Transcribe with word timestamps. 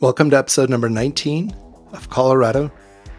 Welcome 0.00 0.30
to 0.30 0.38
episode 0.38 0.70
number 0.70 0.88
19 0.88 1.56
of 1.90 2.08
Colorado 2.08 2.70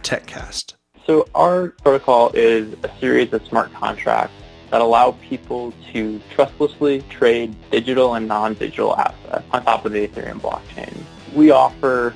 TechCast. 0.02 0.76
So 1.06 1.28
our 1.36 1.72
protocol 1.84 2.32
is 2.34 2.74
a 2.84 3.00
series 3.02 3.34
of 3.34 3.46
smart 3.48 3.74
contracts 3.74 4.34
that 4.70 4.80
allow 4.80 5.12
people 5.22 5.74
to 5.92 6.22
trustlessly 6.34 7.02
trade 7.10 7.54
digital 7.70 8.14
and 8.14 8.30
non-digital 8.30 8.96
assets 8.96 9.46
on 9.52 9.66
top 9.66 9.84
of 9.84 9.92
the 9.92 10.08
Ethereum 10.08 10.40
blockchain. 10.40 11.04
We 11.36 11.52
offer 11.52 12.16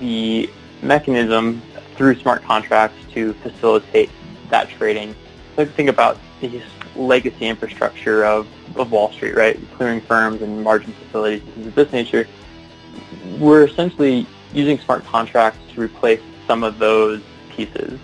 the 0.00 0.50
mechanism 0.82 1.62
through 1.94 2.16
smart 2.16 2.42
contracts 2.42 2.96
to 3.12 3.32
facilitate 3.34 4.10
that 4.50 4.70
trading. 4.70 5.14
So 5.54 5.66
think 5.66 5.88
about 5.88 6.18
the 6.40 6.60
legacy 6.96 7.46
infrastructure 7.46 8.24
of, 8.24 8.48
of 8.74 8.90
Wall 8.90 9.12
Street, 9.12 9.36
right? 9.36 9.56
Clearing 9.76 10.00
firms 10.00 10.42
and 10.42 10.64
margin 10.64 10.92
facilities, 10.94 11.42
things 11.42 11.68
of 11.68 11.74
this 11.76 11.92
nature 11.92 12.26
we're 13.38 13.66
essentially 13.66 14.26
using 14.52 14.78
smart 14.78 15.04
contracts 15.04 15.58
to 15.74 15.80
replace 15.80 16.20
some 16.46 16.62
of 16.62 16.78
those 16.78 17.22
pieces. 17.50 17.98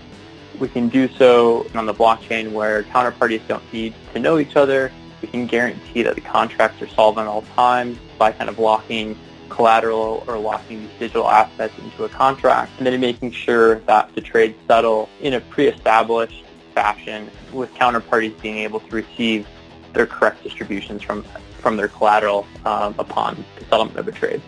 We 0.59 0.67
can 0.67 0.89
do 0.89 1.07
so 1.07 1.67
on 1.73 1.85
the 1.85 1.93
blockchain 1.93 2.51
where 2.51 2.83
counterparties 2.83 3.47
don't 3.47 3.63
need 3.73 3.93
to 4.13 4.19
know 4.19 4.37
each 4.37 4.55
other. 4.55 4.91
We 5.21 5.27
can 5.27 5.47
guarantee 5.47 6.03
that 6.03 6.15
the 6.15 6.21
contracts 6.21 6.81
are 6.81 6.87
solvent 6.89 7.27
at 7.27 7.31
all 7.31 7.43
times 7.55 7.97
by 8.17 8.31
kind 8.31 8.49
of 8.49 8.59
locking 8.59 9.17
collateral 9.49 10.23
or 10.27 10.37
locking 10.37 10.81
these 10.81 10.99
digital 10.99 11.27
assets 11.27 11.73
into 11.79 12.05
a 12.05 12.09
contract 12.09 12.71
and 12.77 12.87
then 12.87 12.99
making 12.99 13.31
sure 13.31 13.79
that 13.81 14.13
the 14.15 14.21
trades 14.21 14.57
settle 14.67 15.09
in 15.19 15.33
a 15.33 15.41
pre-established 15.41 16.43
fashion 16.73 17.29
with 17.51 17.71
counterparties 17.73 18.39
being 18.41 18.57
able 18.57 18.79
to 18.79 18.95
receive 18.95 19.45
their 19.93 20.05
correct 20.05 20.41
distributions 20.43 21.01
from, 21.01 21.23
from 21.59 21.75
their 21.75 21.89
collateral 21.89 22.47
um, 22.65 22.95
upon 22.97 23.43
the 23.59 23.65
settlement 23.65 23.97
of 23.97 24.07
a 24.07 24.11
trade. 24.11 24.41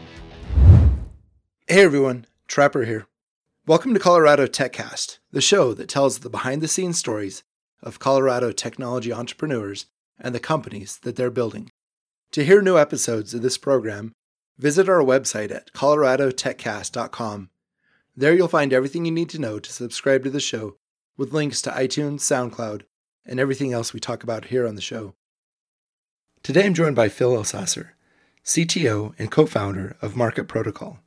Hey 1.73 1.81
everyone, 1.81 2.27
Trapper 2.47 2.83
here. 2.83 3.07
Welcome 3.65 3.95
to 3.95 3.99
Colorado 3.99 4.45
TechCast, 4.45 5.17
the 5.31 5.41
show 5.41 5.73
that 5.73 5.89
tells 5.89 6.19
the 6.19 6.30
behind 6.30 6.61
the 6.61 6.67
scenes 6.67 6.99
stories 6.99 7.41
of 7.81 7.97
Colorado 7.97 8.52
technology 8.52 9.11
entrepreneurs 9.11 9.88
and 10.19 10.35
the 10.35 10.39
companies 10.39 10.99
that 10.99 11.15
they're 11.15 11.31
building. 11.31 11.71
To 12.33 12.45
hear 12.45 12.61
new 12.61 12.77
episodes 12.77 13.33
of 13.33 13.41
this 13.41 13.57
program, 13.57 14.13
visit 14.59 14.88
our 14.88 14.99
website 14.99 15.49
at 15.49 15.73
coloradotechcast.com. 15.73 17.49
There 18.15 18.35
you'll 18.35 18.47
find 18.47 18.71
everything 18.71 19.05
you 19.05 19.11
need 19.11 19.30
to 19.30 19.41
know 19.41 19.58
to 19.58 19.73
subscribe 19.73 20.23
to 20.25 20.30
the 20.30 20.39
show 20.39 20.77
with 21.17 21.33
links 21.33 21.59
to 21.63 21.71
iTunes, 21.71 22.19
SoundCloud, 22.19 22.83
and 23.25 23.39
everything 23.39 23.73
else 23.73 23.93
we 23.93 23.99
talk 23.99 24.21
about 24.21 24.45
here 24.45 24.67
on 24.67 24.75
the 24.75 24.81
show. 24.81 25.15
Today 26.43 26.67
I'm 26.67 26.75
joined 26.75 26.95
by 26.95 27.09
Phil 27.09 27.31
Elsasser, 27.31 27.93
CTO 28.45 29.15
and 29.17 29.31
co 29.31 29.47
founder 29.47 29.97
of 30.03 30.15
Market 30.15 30.47
Protocol. 30.47 30.99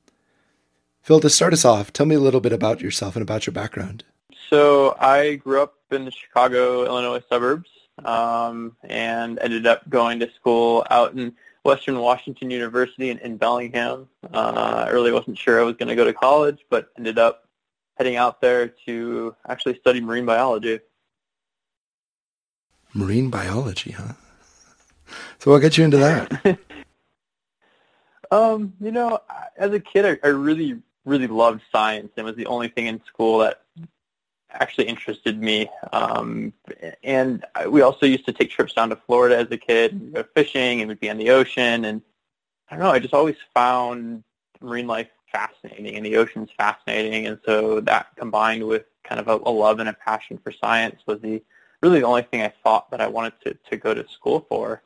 Phil, 1.06 1.20
to 1.20 1.30
start 1.30 1.52
us 1.52 1.64
off, 1.64 1.92
tell 1.92 2.04
me 2.04 2.16
a 2.16 2.20
little 2.20 2.40
bit 2.40 2.52
about 2.52 2.80
yourself 2.80 3.14
and 3.14 3.22
about 3.22 3.46
your 3.46 3.52
background. 3.52 4.02
So 4.50 4.96
I 4.98 5.36
grew 5.36 5.62
up 5.62 5.74
in 5.92 6.04
the 6.04 6.10
Chicago, 6.10 6.84
Illinois 6.84 7.22
suburbs 7.28 7.70
um, 8.04 8.76
and 8.82 9.38
ended 9.38 9.68
up 9.68 9.88
going 9.88 10.18
to 10.18 10.28
school 10.32 10.84
out 10.90 11.12
in 11.12 11.32
Western 11.62 12.00
Washington 12.00 12.50
University 12.50 13.10
in, 13.10 13.18
in 13.18 13.36
Bellingham. 13.36 14.08
Uh, 14.34 14.84
I 14.88 14.90
really 14.90 15.12
wasn't 15.12 15.38
sure 15.38 15.60
I 15.60 15.62
was 15.62 15.76
going 15.76 15.90
to 15.90 15.94
go 15.94 16.04
to 16.04 16.12
college, 16.12 16.58
but 16.70 16.90
ended 16.98 17.20
up 17.20 17.46
heading 17.98 18.16
out 18.16 18.40
there 18.40 18.66
to 18.86 19.36
actually 19.48 19.78
study 19.78 20.00
marine 20.00 20.26
biology. 20.26 20.80
Marine 22.94 23.30
biology, 23.30 23.92
huh? 23.92 24.14
So 25.38 25.52
what 25.52 25.60
got 25.62 25.78
you 25.78 25.84
into 25.84 25.98
that? 25.98 26.58
um, 28.32 28.72
you 28.80 28.90
know, 28.90 29.20
as 29.56 29.70
a 29.70 29.78
kid, 29.78 30.04
I, 30.04 30.26
I 30.26 30.30
really 30.30 30.82
really 31.06 31.28
loved 31.28 31.62
science 31.72 32.10
and 32.16 32.26
was 32.26 32.36
the 32.36 32.46
only 32.46 32.68
thing 32.68 32.86
in 32.86 33.00
school 33.06 33.38
that 33.38 33.62
actually 34.50 34.88
interested 34.88 35.40
me. 35.40 35.70
Um, 35.92 36.52
and 37.02 37.44
we 37.68 37.80
also 37.80 38.04
used 38.04 38.26
to 38.26 38.32
take 38.32 38.50
trips 38.50 38.74
down 38.74 38.90
to 38.90 38.96
Florida 38.96 39.38
as 39.38 39.48
a 39.50 39.56
kid, 39.56 39.92
and 39.92 40.12
go 40.12 40.24
fishing, 40.34 40.80
and 40.80 40.88
we'd 40.88 41.00
be 41.00 41.10
on 41.10 41.18
the 41.18 41.30
ocean. 41.30 41.84
And 41.84 42.02
I 42.70 42.74
don't 42.74 42.84
know, 42.84 42.90
I 42.90 42.98
just 42.98 43.14
always 43.14 43.36
found 43.54 44.24
marine 44.60 44.86
life 44.86 45.08
fascinating, 45.32 45.96
and 45.96 46.04
the 46.04 46.16
ocean's 46.16 46.50
fascinating. 46.58 47.26
And 47.26 47.38
so 47.46 47.80
that 47.80 48.08
combined 48.16 48.66
with 48.66 48.84
kind 49.04 49.20
of 49.20 49.28
a, 49.28 49.36
a 49.48 49.50
love 49.50 49.78
and 49.78 49.88
a 49.88 49.92
passion 49.92 50.38
for 50.42 50.52
science 50.52 51.00
was 51.06 51.20
the 51.20 51.42
really 51.82 52.00
the 52.00 52.06
only 52.06 52.22
thing 52.22 52.42
I 52.42 52.52
thought 52.64 52.90
that 52.90 53.00
I 53.00 53.06
wanted 53.06 53.34
to, 53.44 53.56
to 53.70 53.76
go 53.76 53.94
to 53.94 54.04
school 54.08 54.46
for. 54.48 54.82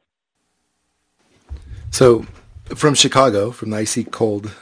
So, 1.91 2.23
from 2.75 2.94
Chicago, 2.94 3.50
from 3.50 3.71
the 3.71 3.78
icy 3.78 4.05
cold 4.05 4.53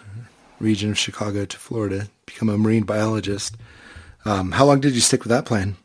region 0.61 0.91
of 0.91 0.99
Chicago 0.99 1.45
to 1.45 1.57
Florida, 1.59 2.09
become 2.27 2.49
a 2.49 2.59
marine 2.59 2.85
biologist. 2.85 3.57
Um, 4.25 4.53
how 4.53 4.65
long 4.65 4.81
did 4.81 4.95
you 4.95 5.01
stick 5.01 5.23
with 5.23 5.31
that 5.31 5.45
plan? 5.45 5.77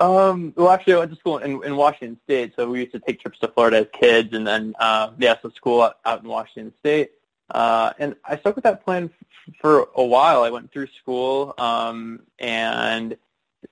Um, 0.00 0.52
well, 0.56 0.70
actually, 0.70 0.94
I 0.94 0.98
went 0.98 1.10
to 1.10 1.16
school 1.16 1.38
in, 1.38 1.62
in 1.64 1.76
Washington 1.76 2.18
State, 2.24 2.52
so 2.54 2.70
we 2.70 2.80
used 2.80 2.92
to 2.92 3.00
take 3.00 3.20
trips 3.20 3.38
to 3.40 3.48
Florida 3.48 3.78
as 3.78 3.86
kids, 3.92 4.32
and 4.32 4.46
then 4.46 4.74
uh, 4.78 5.10
yeah, 5.18 5.34
so 5.42 5.50
school 5.50 5.82
out, 5.82 5.98
out 6.04 6.22
in 6.22 6.28
Washington 6.28 6.72
State. 6.78 7.10
Uh, 7.50 7.92
and 7.98 8.14
I 8.24 8.36
stuck 8.36 8.54
with 8.54 8.64
that 8.64 8.84
plan 8.84 9.10
f- 9.48 9.54
for 9.60 9.88
a 9.96 10.04
while. 10.04 10.44
I 10.44 10.50
went 10.50 10.70
through 10.72 10.88
school 11.00 11.54
um, 11.58 12.20
and 12.38 13.16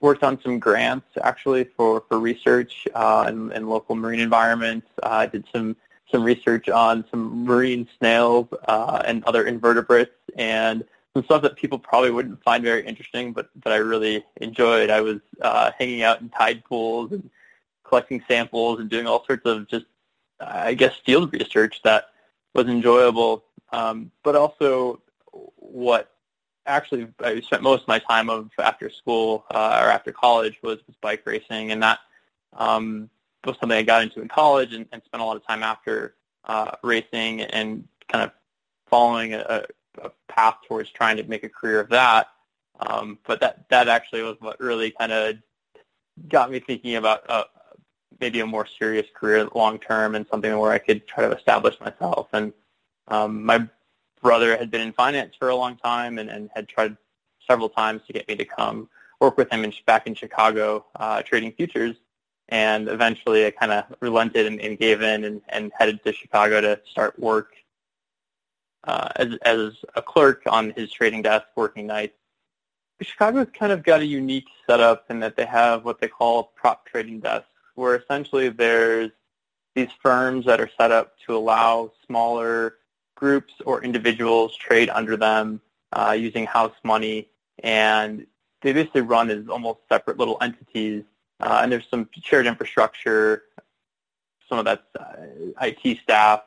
worked 0.00 0.24
on 0.24 0.40
some 0.42 0.58
grants 0.58 1.06
actually 1.22 1.64
for 1.76 2.02
for 2.08 2.18
research 2.18 2.88
uh, 2.94 3.26
in, 3.28 3.52
in 3.52 3.68
local 3.68 3.94
marine 3.94 4.20
environments. 4.20 4.88
Uh, 5.02 5.08
I 5.08 5.26
did 5.26 5.44
some 5.52 5.76
some 6.10 6.22
research 6.22 6.68
on 6.68 7.04
some 7.10 7.44
marine 7.44 7.88
snails 7.98 8.46
uh, 8.68 9.02
and 9.04 9.24
other 9.24 9.46
invertebrates 9.46 10.12
and 10.36 10.84
some 11.14 11.24
stuff 11.24 11.42
that 11.42 11.56
people 11.56 11.78
probably 11.78 12.10
wouldn't 12.10 12.42
find 12.42 12.62
very 12.62 12.86
interesting, 12.86 13.32
but 13.32 13.48
that 13.64 13.72
I 13.72 13.76
really 13.76 14.24
enjoyed. 14.40 14.90
I 14.90 15.00
was 15.00 15.20
uh, 15.40 15.70
hanging 15.78 16.02
out 16.02 16.20
in 16.20 16.28
tide 16.28 16.62
pools 16.64 17.12
and 17.12 17.30
collecting 17.84 18.22
samples 18.28 18.80
and 18.80 18.90
doing 18.90 19.06
all 19.06 19.24
sorts 19.24 19.46
of 19.46 19.66
just, 19.66 19.86
I 20.40 20.74
guess, 20.74 20.94
field 21.06 21.32
research 21.32 21.80
that 21.84 22.10
was 22.54 22.66
enjoyable. 22.66 23.44
Um, 23.72 24.10
but 24.22 24.36
also, 24.36 25.00
what 25.56 26.12
actually 26.66 27.08
I 27.20 27.40
spent 27.40 27.62
most 27.62 27.82
of 27.82 27.88
my 27.88 27.98
time 27.98 28.28
of 28.28 28.50
after 28.58 28.90
school 28.90 29.44
uh, 29.50 29.80
or 29.82 29.88
after 29.88 30.12
college 30.12 30.58
was, 30.62 30.78
was 30.86 30.96
bike 31.00 31.22
racing, 31.24 31.72
and 31.72 31.82
that 31.82 32.00
um, 32.52 33.08
was 33.44 33.56
something 33.60 33.78
I 33.78 33.82
got 33.82 34.02
into 34.02 34.20
in 34.20 34.28
college 34.28 34.72
and, 34.72 34.86
and 34.92 35.02
spent 35.04 35.22
a 35.22 35.26
lot 35.26 35.36
of 35.36 35.46
time 35.46 35.62
after 35.62 36.14
uh, 36.44 36.72
racing 36.82 37.42
and 37.42 37.86
kind 38.08 38.24
of 38.24 38.32
following 38.88 39.34
a, 39.34 39.64
a, 40.02 40.10
path 40.28 40.56
towards 40.68 40.90
trying 40.90 41.16
to 41.16 41.24
make 41.24 41.44
a 41.44 41.48
career 41.48 41.80
of 41.80 41.88
that. 41.88 42.28
Um, 42.80 43.18
but 43.26 43.40
that 43.40 43.68
that 43.70 43.88
actually 43.88 44.22
was 44.22 44.36
what 44.40 44.60
really 44.60 44.90
kind 44.90 45.12
of 45.12 45.36
got 46.28 46.50
me 46.50 46.60
thinking 46.60 46.96
about 46.96 47.28
uh, 47.28 47.44
maybe 48.20 48.40
a 48.40 48.46
more 48.46 48.66
serious 48.78 49.06
career 49.14 49.48
long 49.54 49.78
term 49.78 50.14
and 50.14 50.26
something 50.30 50.56
where 50.58 50.72
I 50.72 50.78
could 50.78 51.06
try 51.06 51.26
to 51.26 51.36
establish 51.36 51.78
myself. 51.80 52.28
And 52.32 52.52
um, 53.08 53.44
my 53.44 53.66
brother 54.22 54.56
had 54.56 54.70
been 54.70 54.80
in 54.80 54.92
finance 54.92 55.34
for 55.38 55.48
a 55.48 55.56
long 55.56 55.76
time 55.76 56.18
and, 56.18 56.28
and 56.28 56.50
had 56.54 56.68
tried 56.68 56.96
several 57.48 57.68
times 57.68 58.02
to 58.06 58.12
get 58.12 58.28
me 58.28 58.36
to 58.36 58.44
come 58.44 58.88
work 59.20 59.36
with 59.36 59.50
him 59.50 59.64
in, 59.64 59.72
back 59.86 60.06
in 60.06 60.14
Chicago 60.14 60.84
uh, 60.96 61.22
trading 61.22 61.52
futures. 61.52 61.96
And 62.48 62.88
eventually 62.88 63.46
I 63.46 63.50
kind 63.50 63.72
of 63.72 63.84
relented 64.00 64.46
and, 64.46 64.60
and, 64.60 64.78
gave 64.78 65.02
in 65.02 65.24
and, 65.24 65.42
and, 65.48 65.72
headed 65.76 66.02
to 66.04 66.12
Chicago 66.12 66.60
to 66.60 66.80
start 66.88 67.18
work 67.18 67.54
uh, 68.84 69.08
as, 69.16 69.34
as 69.42 69.72
a 69.96 70.02
clerk 70.02 70.42
on 70.46 70.70
his 70.76 70.92
trading 70.92 71.22
desk 71.22 71.46
working 71.56 71.86
nights. 71.88 72.14
Chicago's 73.02 73.48
kind 73.52 73.72
of 73.72 73.82
got 73.82 74.00
a 74.00 74.06
unique 74.06 74.46
setup 74.66 75.04
in 75.10 75.20
that 75.20 75.36
they 75.36 75.44
have 75.44 75.84
what 75.84 76.00
they 76.00 76.08
call 76.08 76.52
prop 76.54 76.86
trading 76.86 77.20
desks, 77.20 77.48
where 77.74 77.96
essentially 77.96 78.48
there's 78.48 79.10
these 79.74 79.90
firms 80.02 80.46
that 80.46 80.60
are 80.60 80.70
set 80.78 80.90
up 80.90 81.14
to 81.26 81.36
allow 81.36 81.92
smaller 82.06 82.76
groups 83.16 83.52
or 83.66 83.82
individuals 83.82 84.56
trade 84.56 84.88
under 84.90 85.16
them 85.16 85.60
uh, 85.92 86.16
using 86.18 86.46
house 86.46 86.74
money, 86.82 87.28
and 87.62 88.26
they 88.62 88.72
basically 88.72 89.02
run 89.02 89.30
as 89.30 89.48
almost 89.48 89.80
separate 89.88 90.16
little 90.16 90.38
entities 90.40 91.04
uh, 91.40 91.60
and 91.62 91.70
there's 91.70 91.86
some 91.90 92.08
shared 92.22 92.46
infrastructure. 92.46 93.44
Some 94.48 94.58
of 94.58 94.64
that's 94.64 94.82
uh, 94.98 95.62
IT 95.62 95.98
staff. 96.02 96.42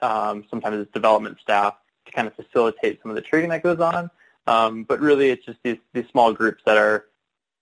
Um, 0.00 0.44
sometimes 0.50 0.78
it's 0.78 0.92
development 0.92 1.38
staff 1.40 1.74
to 2.06 2.12
kind 2.12 2.26
of 2.26 2.34
facilitate 2.34 3.00
some 3.02 3.10
of 3.10 3.14
the 3.14 3.22
trading 3.22 3.50
that 3.50 3.62
goes 3.62 3.80
on. 3.80 4.10
Um, 4.46 4.84
but 4.84 5.00
really, 5.00 5.30
it's 5.30 5.44
just 5.44 5.58
these, 5.62 5.78
these 5.92 6.06
small 6.10 6.32
groups 6.32 6.62
that 6.66 6.76
are 6.76 7.06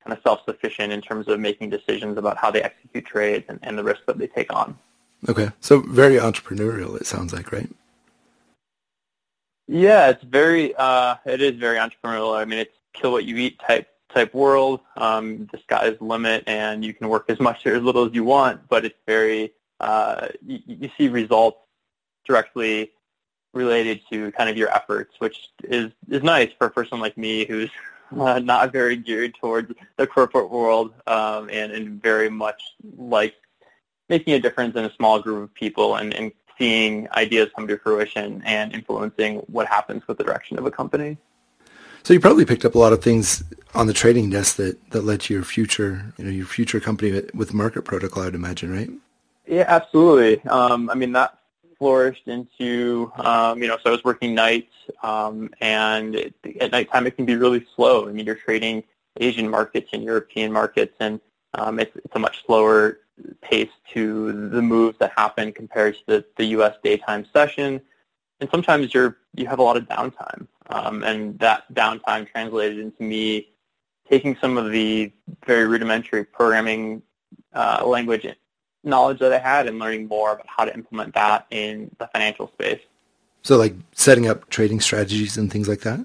kind 0.03 0.17
of 0.17 0.23
self-sufficient 0.23 0.93
in 0.93 1.03
terms 1.03 1.29
of 1.29 1.39
making 1.39 1.69
decisions 1.69 2.17
about 2.17 2.39
how 2.39 2.51
they 2.51 2.63
execute 2.63 3.05
trades 3.05 3.45
and, 3.49 3.59
and 3.63 3.79
the 3.79 3.85
risks 3.85 4.03
that 4.07 4.19
they 4.19 4.27
take 4.27 4.53
on. 4.53 4.79
Okay, 5.29 5.51
so 5.61 5.81
very 5.81 6.17
entrepreneurial. 6.17 6.99
It 6.99 7.07
sounds 7.07 7.35
like, 7.35 7.53
right? 7.53 7.69
Yeah, 9.69 10.09
it's 10.09 10.25
very. 10.25 10.75
Uh, 10.75 11.17
it 11.27 11.43
is 11.43 11.57
very 11.57 11.77
entrepreneurial. 11.77 12.37
I 12.37 12.47
mean, 12.47 12.59
it's 12.59 12.75
kill 12.95 13.13
what 13.13 13.25
you 13.27 13.37
eat 13.37 13.61
type 13.61 13.89
type 14.15 14.35
world. 14.35 14.81
Um, 14.97 15.49
the 15.53 15.59
sky's 15.59 15.99
the 15.99 16.05
limit, 16.05 16.45
and 16.47 16.85
you 16.85 16.95
can 16.95 17.09
work 17.09 17.27
as 17.29 17.41
much 17.41 17.67
or 17.67 17.77
as 17.77 17.83
little 17.83 18.07
as 18.07 18.15
you 18.15 18.25
want. 18.25 18.69
But 18.69 18.85
it's 18.85 18.99
very 19.07 19.53
uh, 19.81 20.29
you, 20.47 20.61
you 20.67 20.91
see 20.97 21.09
results 21.09 21.59
directly 22.27 22.93
related 23.53 24.01
to 24.11 24.31
kind 24.33 24.49
of 24.49 24.57
your 24.57 24.71
efforts, 24.75 25.15
which 25.19 25.51
is 25.65 25.93
is 26.09 26.23
nice 26.23 26.51
for 26.59 26.67
a 26.67 26.71
person 26.71 27.01
like 27.01 27.17
me 27.17 27.45
who's 27.45 27.71
uh, 28.19 28.39
not 28.39 28.73
very 28.73 28.97
geared 28.97 29.35
towards 29.35 29.73
the 29.97 30.07
corporate 30.07 30.51
world 30.51 30.93
um, 31.07 31.49
and, 31.51 31.73
and 31.73 32.03
very 32.03 32.29
much 32.29 32.61
like 32.97 33.35
making 34.09 34.35
a 34.35 34.41
difference 34.41 34.77
in 34.77 34.85
a 34.85 34.93
small 34.95 35.21
group 35.21 35.45
of 35.45 35.55
people 35.55 35.97
and, 35.97 36.13
and 36.15 36.33
seeing 36.59 37.09
ideas 37.13 37.49
come 37.55 37.67
to 37.69 37.79
fruition 37.79 38.43
and 38.45 38.75
influencing 38.75 39.37
what 39.47 39.67
happens 39.67 40.07
with 40.07 40.19
the 40.19 40.25
direction 40.25 40.59
of 40.59 40.67
a 40.67 40.71
company. 40.71 41.17
So 42.03 42.15
you 42.15 42.21
probably 42.21 42.45
picked 42.45 42.65
up 42.65 42.75
a 42.75 42.79
lot 42.79 42.93
of 42.93 43.03
things 43.03 43.43
on 43.75 43.87
the 43.87 43.93
trading 43.93 44.31
desk 44.31 44.57
that, 44.57 44.91
that 44.91 45.03
led 45.03 45.21
to 45.23 45.35
your 45.35 45.45
future, 45.45 46.13
you 46.17 46.25
know, 46.25 46.31
your 46.31 46.47
future 46.47 46.81
company 46.81 47.23
with 47.35 47.55
Market 47.55 47.83
Protocol, 47.83 48.25
I'd 48.25 48.35
imagine, 48.35 48.73
right? 48.73 48.91
Yeah, 49.47 49.65
absolutely. 49.67 50.43
Um, 50.47 50.91
I 50.91 50.95
mean, 50.95 51.13
that 51.13 51.39
flourished 51.79 52.29
into, 52.29 53.11
um, 53.17 53.63
you 53.63 53.69
know, 53.69 53.77
so 53.83 53.91
I 53.91 53.93
was 53.93 54.05
working 54.05 54.35
nights, 54.35 54.73
um, 55.03 55.51
and 55.61 56.15
it, 56.15 56.35
at 56.61 56.73
nighttime 56.73 57.07
it 57.07 57.17
can 57.17 57.25
be 57.25 57.37
really 57.37 57.67
slow. 57.75 58.09
I 58.09 58.13
mean, 58.13 58.27
you're 58.27 58.35
trading 58.35 58.85
Asian 59.19 59.49
markets 59.49 59.91
and 59.93 60.03
European 60.03 60.53
markets, 60.53 60.95
and 61.01 61.21
um, 61.55 61.81
it's, 61.81 61.95
it's 61.97 62.15
a 62.15 62.19
much 62.19 62.45
slower 62.45 62.99
pace 63.41 63.71
to 63.93 64.49
the 64.51 64.63
moves 64.63 64.99
that 64.99 65.13
happen 65.17 65.53
compared 65.53 65.95
to 65.95 66.01
the, 66.07 66.25
the 66.37 66.45
U.S. 66.47 66.77
daytime 66.83 67.27
session. 67.33 67.81
And 68.41 68.49
sometimes 68.51 68.95
you're 68.95 69.19
you 69.35 69.47
have 69.47 69.59
a 69.59 69.63
lot 69.63 69.77
of 69.77 69.87
downtime, 69.87 70.47
um, 70.69 71.03
and 71.03 71.39
that 71.41 71.73
downtime 71.75 72.31
translated 72.31 72.79
into 72.79 73.03
me 73.03 73.49
taking 74.09 74.37
some 74.41 74.57
of 74.57 74.73
the 74.73 75.13
very 75.47 75.67
rudimentary 75.67 76.25
programming 76.25 77.03
uh, 77.55 77.83
language 77.87 78.27
knowledge 78.83 79.19
that 79.19 79.33
I 79.33 79.39
had 79.39 79.67
and 79.67 79.79
learning 79.79 80.09
more 80.09 80.33
about 80.33 80.47
how 80.49 80.65
to 80.65 80.75
implement 80.75 81.15
that 81.15 81.47
in 81.51 81.95
the 81.99 82.09
financial 82.09 82.49
space. 82.49 82.81
So 83.43 83.57
like 83.57 83.75
setting 83.93 84.27
up 84.27 84.49
trading 84.49 84.81
strategies 84.81 85.37
and 85.37 85.51
things 85.51 85.69
like 85.69 85.81
that? 85.81 86.05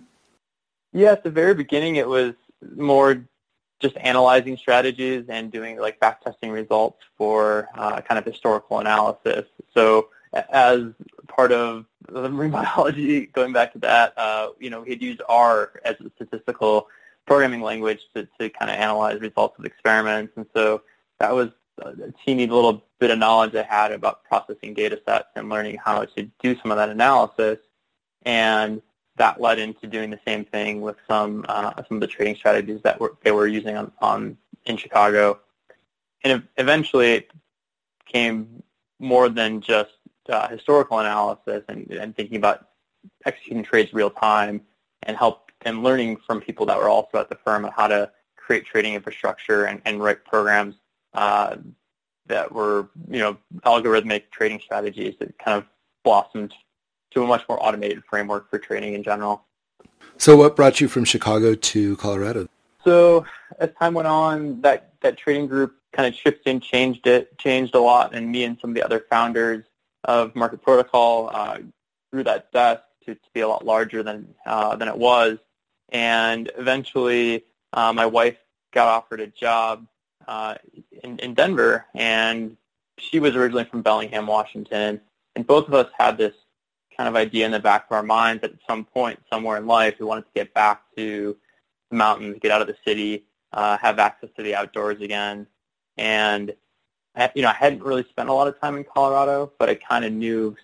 Yeah, 0.94 1.12
at 1.12 1.24
the 1.24 1.30
very 1.30 1.54
beginning 1.54 1.96
it 1.96 2.08
was 2.08 2.34
more 2.76 3.26
just 3.81 3.98
analyzing 3.98 4.58
strategies 4.58 5.26
and 5.28 5.52
doing 5.52 5.78
like 5.78 6.00
backtesting 6.00 6.52
results 6.52 7.00
for 7.18 7.68
uh, 7.76 8.02
kind 8.02 8.18
of 8.18 8.26
historical 8.26 8.80
analysis. 8.80 9.46
So 9.74 10.10
as 10.34 10.84
part 11.36 11.52
of 11.52 11.86
the 12.10 12.30
marine 12.30 12.52
biology, 12.52 13.28
going 13.28 13.54
back 13.54 13.74
to 13.74 13.80
that, 13.80 14.14
uh, 14.18 14.50
you 14.60 14.70
know, 14.70 14.84
he'd 14.84 15.02
use 15.02 15.18
R 15.28 15.80
as 15.84 15.96
a 16.00 16.10
statistical 16.16 16.88
programming 17.26 17.62
language 17.62 18.02
to, 18.16 18.28
to 18.40 18.50
kind 18.50 18.72
of 18.72 18.78
analyze 18.78 19.20
results 19.20 19.58
of 19.58 19.66
experiments. 19.66 20.34
And 20.36 20.46
so 20.56 20.84
that 21.20 21.34
was 21.34 21.50
a 21.80 22.14
teeny 22.26 22.48
little 22.48 22.84
bit 23.00 23.12
of 23.12 23.20
knowledge 23.20 23.56
I 23.56 23.64
had 23.64 23.92
about 23.92 24.24
processing 24.24 24.74
data 24.74 25.02
sets 25.06 25.28
and 25.36 25.50
learning 25.50 25.78
how 25.84 26.06
to 26.06 26.30
do 26.42 26.58
some 26.62 26.72
of 26.72 26.78
that 26.78 26.90
analysis. 26.90 27.60
And 28.24 28.81
that 29.18 29.40
led 29.40 29.60
into 29.60 29.88
doing 29.88 30.10
the 30.10 30.20
same 30.26 30.46
thing 30.46 30.81
with 30.81 30.98
some 31.08 31.46
uh, 31.48 31.74
some 31.88 31.98
of 31.98 32.02
the 32.02 32.08
trading 32.08 32.36
strategies 32.36 32.81
that 32.84 33.00
were, 33.00 33.16
they 33.24 33.31
were 33.31 33.48
using 33.48 33.78
on, 33.78 33.92
on 34.00 34.38
in 34.66 34.78
Chicago. 34.78 35.40
And 36.24 36.44
eventually 36.58 37.14
it 37.14 37.31
came 38.06 38.64
more 39.00 39.30
than 39.30 39.62
just 39.62 39.92
uh, 40.30 40.48
historical 40.48 41.00
analysis 41.00 41.63
and, 41.69 41.89
and 41.92 42.16
thinking 42.16 42.38
about 42.38 42.68
executing 43.25 43.63
trades 43.63 43.94
real 43.94 44.10
time 44.10 44.62
and 45.04 45.18
help 45.18 45.51
and 45.62 45.83
learning 45.83 46.18
from 46.18 46.42
people 46.42 46.66
that 46.66 46.77
were 46.77 46.89
also 46.89 47.18
at 47.18 47.30
the 47.30 47.36
firm 47.36 47.66
on 47.66 47.72
how 47.72 47.88
to 47.88 48.12
create 48.36 48.66
trading 48.66 48.94
infrastructure 48.94 49.66
and, 49.66 49.81
and 49.86 50.01
write 50.04 50.24
programs 50.25 50.75
uh, 51.13 51.56
that 52.27 52.51
were, 52.51 52.89
you 53.10 53.19
know, 53.19 53.38
algorithmic 53.66 54.24
trading 54.31 54.60
strategies 54.60 55.16
that 55.19 55.38
kind 55.39 55.57
of 55.57 55.66
blossomed 56.04 56.54
to 57.12 57.24
a 57.24 57.28
much 57.28 57.44
more 57.50 57.63
automated 57.63 58.04
framework 58.10 58.50
for 58.50 58.60
trading 58.60 58.94
in 58.94 59.04
general. 59.04 59.45
So 60.18 60.36
what 60.36 60.56
brought 60.56 60.80
you 60.80 60.88
from 60.88 61.06
Chicago 61.06 61.56
to 61.56 61.95
Colorado? 61.98 62.48
So 62.83 63.25
as 63.60 63.69
time 63.80 63.94
went 63.94 64.07
on, 64.07 64.62
that, 64.62 64.94
that 65.01 65.18
trading 65.18 65.48
group 65.48 65.75
kind 65.94 66.07
of 66.07 66.13
shifted 66.13 66.48
and 66.48 66.62
changed 66.62 67.07
it, 67.07 67.38
changed 67.39 67.74
a 67.74 67.80
lot, 67.80 68.13
and 68.13 68.31
me 68.31 68.44
and 68.44 68.57
some 68.60 68.71
of 68.71 68.75
the 68.75 68.83
other 68.83 69.06
founders 69.10 69.66
of 70.06 70.36
Market 70.36 70.62
Protocol 70.62 71.30
uh, 71.34 71.60
grew 72.12 72.24
that 72.24 72.52
desk 72.52 72.81
to, 73.06 73.16
to 73.16 73.30
be 73.34 73.42
a 73.42 73.48
lot 73.48 73.66
larger 73.66 74.04
than 74.04 74.34
uh, 74.46 74.75
than 74.75 74.88
it 74.88 74.98
was. 74.98 75.38
And 75.90 76.52
eventually, 76.57 77.44
uh, 77.74 77.94
my 77.94 78.06
wife 78.06 78.38
got 78.74 78.88
offered 78.88 79.19
a 79.19 79.28
job 79.28 79.86
uh, 80.28 80.56
in, 81.04 81.19
in 81.19 81.34
Denver, 81.34 81.86
and 81.94 82.57
she 82.98 83.19
was 83.19 83.36
originally 83.36 83.66
from 83.66 83.81
Bellingham, 83.81 84.25
Washington. 84.25 85.02
And 85.36 85.46
both 85.46 85.68
of 85.68 85.74
us 85.74 85.90
had 85.98 86.18
this 86.18 86.34
kind 86.96 87.10
of 87.10 87.16
idea 87.16 87.46
in 87.46 87.52
the 87.52 87.60
back 87.60 87.86
of 87.90 87.96
our 87.96 88.04
minds 88.04 88.42
that 88.42 88.52
at 88.52 88.60
some 88.68 88.86
point, 88.86 89.19
somewhere 89.31 89.57
in 89.57 89.68
life, 89.68 89.96
we 90.00 90.06
wanted 90.06 90.24
to 90.24 90.31
get 90.34 90.54
back 90.54 90.81
to 90.96 91.36
the 91.90 91.96
mountains, 91.96 92.38
get 92.42 92.52
out 92.52 92.62
of 92.62 92.68
the 92.68 92.78
city, 92.86 93.25
uh, 93.54 93.78
have 93.78 94.00
access 94.00 94.30
to 94.38 94.44
the 94.44 94.56
outdoors 94.56 95.02
again. 95.02 95.46
And 95.98 96.54
you 97.36 97.42
know, 97.42 97.50
I 97.50 97.54
hadn't 97.54 97.84
really 97.84 98.04
spent 98.10 98.30
a 98.30 98.34
lot 98.34 98.48
of 98.48 98.60
time 98.60 98.78
in 98.78 98.84
Colorado, 98.84 99.52
but 99.58 99.70
I 99.70 99.76
kind 99.76 100.06
of 100.06 100.14
knew 100.14 100.56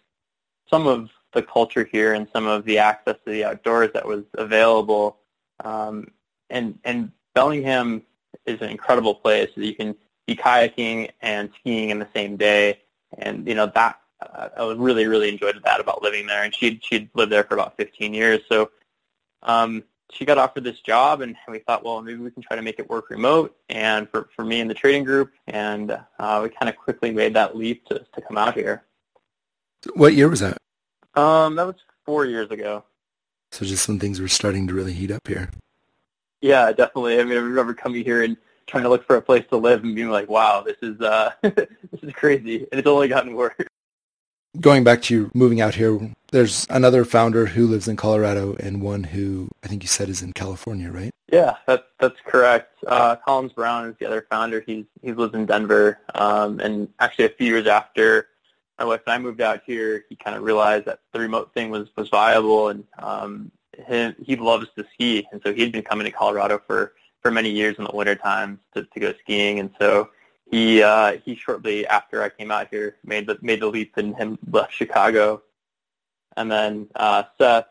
some 0.69 0.87
of 0.87 1.09
the 1.33 1.41
culture 1.41 1.87
here 1.89 2.13
and 2.13 2.27
some 2.33 2.45
of 2.45 2.65
the 2.65 2.77
access 2.77 3.15
to 3.25 3.31
the 3.31 3.45
outdoors 3.45 3.91
that 3.93 4.05
was 4.05 4.23
available. 4.35 5.17
Um, 5.63 6.11
and 6.49 6.77
and 6.83 7.11
Bellingham 7.33 8.03
is 8.45 8.61
an 8.61 8.69
incredible 8.69 9.15
place. 9.15 9.49
That 9.55 9.65
you 9.65 9.75
can 9.75 9.95
be 10.27 10.35
kayaking 10.35 11.11
and 11.21 11.49
skiing 11.59 11.89
in 11.89 11.99
the 11.99 12.07
same 12.13 12.35
day, 12.37 12.81
and 13.17 13.47
you 13.47 13.55
know 13.55 13.67
that 13.67 13.99
uh, 14.21 14.49
I 14.57 14.73
really 14.73 15.07
really 15.07 15.29
enjoyed 15.29 15.59
that 15.63 15.79
about 15.79 16.01
living 16.01 16.27
there. 16.27 16.43
And 16.43 16.53
she'd 16.53 16.83
she'd 16.83 17.09
lived 17.13 17.31
there 17.31 17.43
for 17.43 17.53
about 17.53 17.77
15 17.77 18.13
years, 18.13 18.41
so 18.49 18.71
um, 19.43 19.83
she 20.13 20.25
got 20.25 20.37
offered 20.37 20.63
this 20.63 20.79
job, 20.81 21.21
and 21.21 21.35
we 21.47 21.59
thought, 21.59 21.83
well, 21.83 22.01
maybe 22.01 22.19
we 22.19 22.31
can 22.31 22.43
try 22.43 22.55
to 22.55 22.61
make 22.61 22.79
it 22.79 22.89
work 22.89 23.09
remote, 23.09 23.55
and 23.69 24.09
for 24.09 24.29
for 24.35 24.43
me 24.45 24.59
and 24.59 24.69
the 24.69 24.73
trading 24.73 25.03
group, 25.03 25.31
and 25.47 25.91
uh, 26.19 26.39
we 26.43 26.49
kind 26.49 26.69
of 26.69 26.75
quickly 26.77 27.11
made 27.11 27.33
that 27.33 27.55
leap 27.55 27.85
to 27.85 27.99
to 27.99 28.21
come 28.21 28.37
out 28.37 28.53
here. 28.53 28.83
What 29.95 30.13
year 30.13 30.29
was 30.29 30.41
that? 30.41 30.57
Um, 31.15 31.55
that 31.55 31.65
was 31.65 31.75
four 32.05 32.25
years 32.25 32.51
ago. 32.51 32.83
So 33.51 33.65
just 33.65 33.87
when 33.87 33.99
things 33.99 34.21
were 34.21 34.27
starting 34.27 34.67
to 34.67 34.73
really 34.73 34.93
heat 34.93 35.11
up 35.11 35.27
here. 35.27 35.49
Yeah, 36.41 36.71
definitely. 36.71 37.19
I 37.19 37.23
mean, 37.23 37.37
I 37.37 37.41
remember 37.41 37.73
coming 37.73 38.03
here 38.03 38.23
and 38.23 38.37
trying 38.65 38.83
to 38.83 38.89
look 38.89 39.05
for 39.05 39.17
a 39.17 39.21
place 39.21 39.45
to 39.49 39.57
live 39.57 39.83
and 39.83 39.95
being 39.95 40.09
like, 40.09 40.29
"Wow, 40.29 40.61
this 40.61 40.77
is 40.81 40.99
uh, 41.01 41.31
this 41.41 41.67
is 42.01 42.13
crazy," 42.13 42.67
and 42.71 42.79
it's 42.79 42.87
only 42.87 43.07
gotten 43.07 43.35
worse 43.35 43.53
going 44.59 44.83
back 44.83 45.01
to 45.03 45.13
you 45.13 45.31
moving 45.33 45.61
out 45.61 45.75
here, 45.75 45.99
there's 46.31 46.65
another 46.69 47.05
founder 47.05 47.45
who 47.45 47.67
lives 47.67 47.87
in 47.87 47.95
Colorado 47.95 48.55
and 48.59 48.81
one 48.81 49.03
who 49.03 49.49
I 49.63 49.67
think 49.67 49.83
you 49.83 49.87
said 49.87 50.09
is 50.09 50.21
in 50.21 50.33
California, 50.33 50.91
right? 50.91 51.11
Yeah, 51.31 51.55
that's 51.65 51.83
that's 51.99 52.19
correct. 52.25 52.75
Uh, 52.85 53.15
Collins 53.15 53.53
Brown 53.53 53.89
is 53.89 53.95
the 53.99 54.05
other 54.05 54.25
founder. 54.29 54.61
He's 54.65 54.85
he 55.01 55.13
lives 55.13 55.33
in 55.33 55.45
Denver, 55.45 55.99
um, 56.15 56.59
and 56.59 56.89
actually 56.99 57.25
a 57.25 57.29
few 57.29 57.47
years 57.47 57.67
after 57.67 58.27
my 58.81 58.85
wife 58.85 59.01
and 59.05 59.13
I 59.13 59.17
moved 59.19 59.41
out 59.41 59.61
here, 59.65 60.05
he 60.09 60.15
kind 60.15 60.35
of 60.35 60.41
realized 60.41 60.85
that 60.85 61.01
the 61.13 61.19
remote 61.19 61.53
thing 61.53 61.69
was 61.69 61.87
was 61.95 62.09
viable, 62.09 62.69
and 62.69 62.83
um, 62.97 63.51
he, 63.87 64.13
he 64.23 64.35
loves 64.35 64.67
to 64.75 64.85
ski, 64.93 65.27
and 65.31 65.39
so 65.43 65.53
he'd 65.53 65.71
been 65.71 65.83
coming 65.83 66.05
to 66.05 66.11
Colorado 66.11 66.59
for 66.65 66.93
for 67.21 67.29
many 67.29 67.49
years 67.49 67.75
in 67.77 67.83
the 67.83 67.91
winter 67.95 68.15
times 68.15 68.59
to, 68.73 68.83
to 68.83 68.99
go 68.99 69.13
skiing, 69.21 69.59
and 69.59 69.69
so 69.79 70.09
he 70.51 70.83
uh, 70.83 71.17
he 71.23 71.35
shortly 71.35 71.87
after 71.87 72.21
I 72.21 72.29
came 72.29 72.51
out 72.51 72.67
here 72.69 72.97
made 73.05 73.25
the 73.25 73.39
made 73.41 73.61
the 73.61 73.67
leap 73.67 73.95
and 73.95 74.15
him 74.15 74.37
left 74.51 74.73
Chicago, 74.73 75.41
and 76.35 76.51
then 76.51 76.87
uh, 76.95 77.23
Seth 77.37 77.67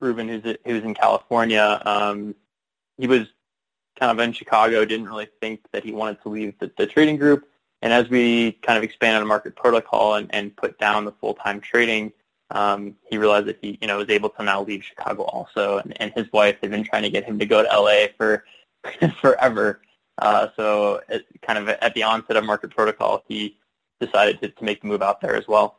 Rubin, 0.00 0.28
who's 0.28 0.56
who's 0.64 0.82
in 0.82 0.94
California, 0.94 1.80
um, 1.84 2.34
he 2.96 3.06
was 3.06 3.28
kind 4.00 4.10
of 4.10 4.18
in 4.24 4.32
Chicago, 4.32 4.84
didn't 4.86 5.08
really 5.08 5.28
think 5.40 5.60
that 5.72 5.84
he 5.84 5.92
wanted 5.92 6.22
to 6.22 6.30
leave 6.30 6.58
the, 6.58 6.72
the 6.78 6.86
trading 6.86 7.18
group, 7.18 7.46
and 7.82 7.92
as 7.92 8.08
we 8.08 8.52
kind 8.62 8.78
of 8.78 8.82
expanded 8.82 9.20
on 9.20 9.28
market 9.28 9.54
protocol 9.54 10.14
and, 10.14 10.34
and 10.34 10.56
put 10.56 10.78
down 10.78 11.04
the 11.04 11.12
full 11.12 11.34
time 11.34 11.60
trading, 11.60 12.10
um, 12.50 12.96
he 13.10 13.18
realized 13.18 13.46
that 13.46 13.58
he 13.60 13.78
you 13.82 13.88
know 13.88 13.98
was 13.98 14.08
able 14.08 14.30
to 14.30 14.42
now 14.42 14.62
leave 14.62 14.82
Chicago 14.82 15.24
also, 15.24 15.78
and, 15.78 16.00
and 16.00 16.14
his 16.14 16.32
wife 16.32 16.56
had 16.62 16.70
been 16.70 16.82
trying 16.82 17.02
to 17.02 17.10
get 17.10 17.24
him 17.24 17.38
to 17.38 17.44
go 17.44 17.62
to 17.62 17.68
LA 17.68 18.06
for 18.16 18.44
forever. 19.20 19.82
Uh, 20.18 20.48
so 20.56 21.00
it, 21.08 21.26
kind 21.42 21.58
of 21.58 21.68
at 21.68 21.94
the 21.94 22.02
onset 22.02 22.36
of 22.36 22.44
Market 22.44 22.70
Protocol, 22.70 23.24
he 23.28 23.56
decided 24.00 24.40
to, 24.40 24.48
to 24.48 24.64
make 24.64 24.82
the 24.82 24.88
move 24.88 25.02
out 25.02 25.20
there 25.20 25.34
as 25.34 25.48
well. 25.48 25.78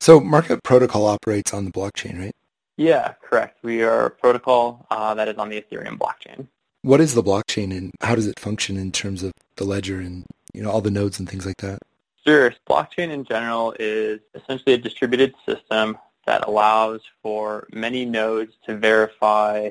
So 0.00 0.20
Market 0.20 0.62
Protocol 0.62 1.06
operates 1.06 1.54
on 1.54 1.64
the 1.64 1.70
blockchain, 1.70 2.18
right? 2.18 2.34
Yeah, 2.76 3.14
correct. 3.22 3.58
We 3.62 3.82
are 3.82 4.06
a 4.06 4.10
protocol 4.10 4.86
uh, 4.90 5.14
that 5.14 5.28
is 5.28 5.36
on 5.36 5.48
the 5.48 5.60
Ethereum 5.60 5.96
blockchain. 5.96 6.48
What 6.82 7.00
is 7.00 7.14
the 7.14 7.22
blockchain 7.22 7.76
and 7.76 7.92
how 8.02 8.14
does 8.14 8.26
it 8.26 8.38
function 8.38 8.76
in 8.76 8.92
terms 8.92 9.22
of 9.22 9.32
the 9.56 9.64
ledger 9.64 10.00
and 10.00 10.26
you 10.52 10.62
know 10.62 10.70
all 10.70 10.80
the 10.80 10.90
nodes 10.90 11.18
and 11.18 11.28
things 11.28 11.46
like 11.46 11.56
that? 11.58 11.78
Sure. 12.26 12.52
Blockchain 12.68 13.10
in 13.10 13.24
general 13.24 13.74
is 13.78 14.20
essentially 14.34 14.74
a 14.74 14.78
distributed 14.78 15.34
system 15.46 15.96
that 16.26 16.46
allows 16.46 17.00
for 17.22 17.66
many 17.72 18.04
nodes 18.04 18.54
to 18.66 18.76
verify 18.76 19.70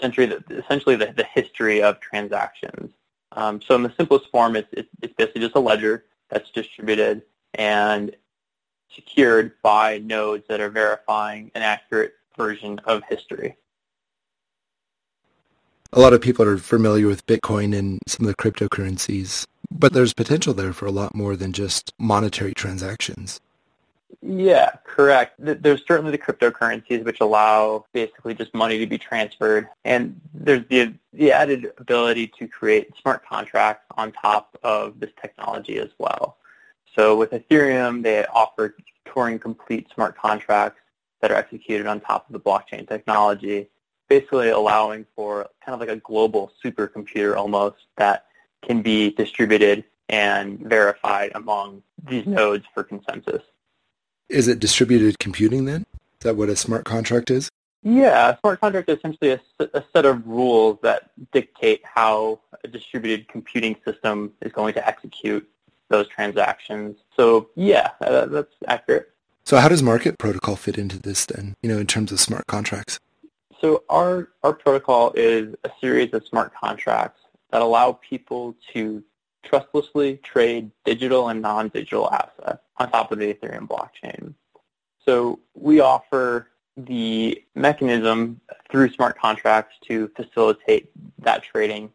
essentially 0.00 0.26
the, 0.26 0.42
essentially 0.56 0.96
the, 0.96 1.12
the 1.16 1.24
history 1.24 1.82
of 1.82 2.00
transactions. 2.00 2.92
Um, 3.32 3.60
so 3.60 3.74
in 3.74 3.82
the 3.82 3.92
simplest 3.96 4.30
form, 4.30 4.56
it's, 4.56 4.68
it's, 4.72 4.88
it's 5.02 5.14
basically 5.14 5.42
just 5.42 5.54
a 5.54 5.60
ledger 5.60 6.04
that's 6.30 6.50
distributed, 6.50 7.22
and 7.54 8.14
secured 8.94 9.52
by 9.62 9.98
nodes 9.98 10.44
that 10.48 10.60
are 10.60 10.70
verifying 10.70 11.50
an 11.54 11.62
accurate 11.62 12.14
version 12.36 12.78
of 12.84 13.02
history. 13.08 13.56
A 15.92 16.00
lot 16.00 16.12
of 16.12 16.20
people 16.20 16.46
are 16.46 16.56
familiar 16.56 17.06
with 17.06 17.26
Bitcoin 17.26 17.76
and 17.76 17.98
some 18.06 18.26
of 18.26 18.34
the 18.34 18.42
cryptocurrencies, 18.42 19.46
but 19.70 19.92
there's 19.92 20.14
potential 20.14 20.54
there 20.54 20.72
for 20.72 20.86
a 20.86 20.92
lot 20.92 21.14
more 21.14 21.34
than 21.36 21.52
just 21.52 21.92
monetary 21.98 22.54
transactions. 22.54 23.40
Yeah, 24.22 24.72
correct. 24.84 25.36
There's 25.38 25.82
certainly 25.86 26.10
the 26.10 26.18
cryptocurrencies 26.18 27.04
which 27.04 27.20
allow 27.20 27.86
basically 27.94 28.34
just 28.34 28.52
money 28.52 28.78
to 28.78 28.86
be 28.86 28.98
transferred. 28.98 29.68
And 29.84 30.20
there's 30.34 30.64
the, 30.68 30.92
the 31.14 31.32
added 31.32 31.72
ability 31.78 32.30
to 32.38 32.46
create 32.46 32.92
smart 33.00 33.24
contracts 33.26 33.86
on 33.96 34.12
top 34.12 34.58
of 34.62 35.00
this 35.00 35.10
technology 35.20 35.78
as 35.78 35.88
well. 35.98 36.36
So 36.94 37.16
with 37.16 37.30
Ethereum, 37.30 38.02
they 38.02 38.26
offer 38.26 38.76
Turing 39.06 39.40
complete 39.40 39.88
smart 39.94 40.18
contracts 40.18 40.80
that 41.22 41.30
are 41.30 41.36
executed 41.36 41.86
on 41.86 42.00
top 42.00 42.28
of 42.28 42.32
the 42.34 42.40
blockchain 42.40 42.86
technology, 42.86 43.70
basically 44.08 44.50
allowing 44.50 45.06
for 45.16 45.48
kind 45.64 45.74
of 45.74 45.80
like 45.80 45.88
a 45.88 46.00
global 46.00 46.52
supercomputer 46.62 47.36
almost 47.36 47.76
that 47.96 48.26
can 48.62 48.82
be 48.82 49.12
distributed 49.12 49.84
and 50.10 50.58
verified 50.58 51.32
among 51.34 51.82
these 52.04 52.26
nodes 52.26 52.64
for 52.74 52.82
consensus. 52.82 53.42
Is 54.30 54.46
it 54.46 54.60
distributed 54.60 55.18
computing 55.18 55.64
then? 55.64 55.84
Is 56.20 56.24
that 56.24 56.36
what 56.36 56.48
a 56.48 56.54
smart 56.54 56.84
contract 56.84 57.30
is? 57.30 57.50
Yeah, 57.82 58.30
a 58.30 58.38
smart 58.38 58.60
contract 58.60 58.88
is 58.88 58.98
essentially 58.98 59.32
a, 59.32 59.40
a, 59.74 59.82
set 59.92 60.04
of 60.04 60.24
rules 60.26 60.78
that 60.82 61.10
dictate 61.32 61.80
how 61.82 62.38
a 62.62 62.68
distributed 62.68 63.26
computing 63.26 63.74
system 63.84 64.32
is 64.42 64.52
going 64.52 64.74
to 64.74 64.86
execute 64.86 65.48
those 65.88 66.06
transactions. 66.06 66.98
So 67.16 67.48
yeah, 67.56 67.90
uh, 68.00 68.10
that, 68.10 68.30
that's 68.30 68.54
accurate. 68.68 69.10
So 69.44 69.56
how 69.56 69.68
does 69.68 69.82
market 69.82 70.18
protocol 70.18 70.54
fit 70.54 70.78
into 70.78 70.98
this 70.98 71.24
then, 71.26 71.56
you 71.62 71.68
know, 71.68 71.78
in 71.78 71.86
terms 71.86 72.12
of 72.12 72.20
smart 72.20 72.46
contracts? 72.46 73.00
So 73.60 73.82
our, 73.88 74.28
our 74.44 74.52
protocol 74.52 75.12
is 75.16 75.56
a 75.64 75.70
series 75.80 76.12
of 76.12 76.24
smart 76.26 76.52
contracts 76.54 77.20
that 77.50 77.62
allow 77.62 77.92
people 77.92 78.54
to 78.74 79.02
trustlessly 79.42 80.16
trade 80.18 80.70
digital 80.84 81.28
and 81.28 81.40
non-digital 81.40 82.10
assets 82.10 82.62
on 82.76 82.90
top 82.90 83.12
of 83.12 83.18
the 83.18 83.32
Ethereum 83.32 83.66
blockchain. 83.66 84.34
So 85.04 85.40
we 85.54 85.80
offer 85.80 86.48
the 86.76 87.42
mechanism 87.54 88.40
through 88.70 88.90
smart 88.92 89.18
contracts 89.18 89.76
to 89.88 90.08
facilitate 90.16 90.90
that 91.18 91.42
trading. 91.42 91.92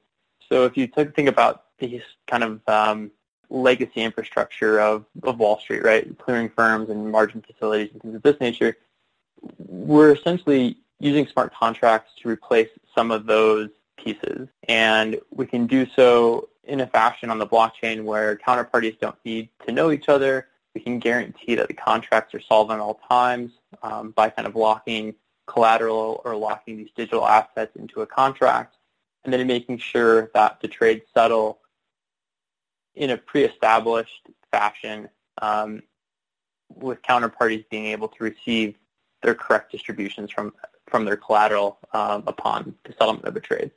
So 0.49 0.65
if 0.65 0.77
you 0.77 0.87
think 0.87 1.27
about 1.27 1.63
these 1.79 2.01
kind 2.27 2.43
of 2.43 2.61
um, 2.67 3.11
legacy 3.49 4.01
infrastructure 4.01 4.79
of, 4.79 5.05
of 5.23 5.39
Wall 5.39 5.59
Street, 5.59 5.83
right, 5.83 6.17
clearing 6.17 6.49
firms 6.49 6.89
and 6.89 7.11
margin 7.11 7.41
facilities 7.41 7.89
and 7.93 8.01
things 8.01 8.15
of 8.15 8.21
this 8.23 8.39
nature, 8.39 8.77
we're 9.57 10.13
essentially 10.13 10.77
using 10.99 11.27
smart 11.27 11.53
contracts 11.53 12.11
to 12.21 12.29
replace 12.29 12.69
some 12.93 13.11
of 13.11 13.25
those 13.25 13.69
pieces. 13.97 14.47
And 14.67 15.19
we 15.31 15.45
can 15.45 15.67
do 15.67 15.87
so 15.95 16.49
in 16.67 16.81
a 16.81 16.87
fashion 16.87 17.29
on 17.29 17.39
the 17.39 17.47
blockchain 17.47 18.03
where 18.03 18.35
counterparties 18.35 18.99
don't 18.99 19.17
need 19.23 19.49
to 19.65 19.71
know 19.71 19.91
each 19.91 20.09
other. 20.09 20.47
We 20.73 20.81
can 20.81 20.99
guarantee 20.99 21.55
that 21.55 21.67
the 21.67 21.73
contracts 21.73 22.33
are 22.33 22.41
solvent 22.41 22.79
at 22.79 22.83
all 22.83 22.99
times 23.09 23.51
um, 23.81 24.11
by 24.11 24.29
kind 24.29 24.47
of 24.47 24.55
locking 24.55 25.15
collateral 25.47 26.21
or 26.25 26.35
locking 26.35 26.77
these 26.77 26.89
digital 26.95 27.25
assets 27.25 27.75
into 27.75 28.01
a 28.01 28.05
contract, 28.05 28.75
and 29.23 29.33
then 29.33 29.45
making 29.47 29.77
sure 29.77 30.31
that 30.33 30.59
the 30.61 30.67
trades 30.67 31.05
settle 31.13 31.59
in 32.95 33.11
a 33.11 33.17
pre-established 33.17 34.27
fashion 34.51 35.09
um, 35.41 35.81
with 36.73 37.01
counterparties 37.03 37.65
being 37.69 37.85
able 37.85 38.07
to 38.07 38.23
receive 38.23 38.75
their 39.21 39.35
correct 39.35 39.71
distributions 39.71 40.31
from 40.31 40.53
from 40.87 41.03
their 41.03 41.17
collateral 41.17 41.79
um, 41.93 42.23
upon 42.27 42.75
the 42.83 42.93
settlement 42.93 43.25
of 43.25 43.35
a 43.35 43.39
trade. 43.39 43.71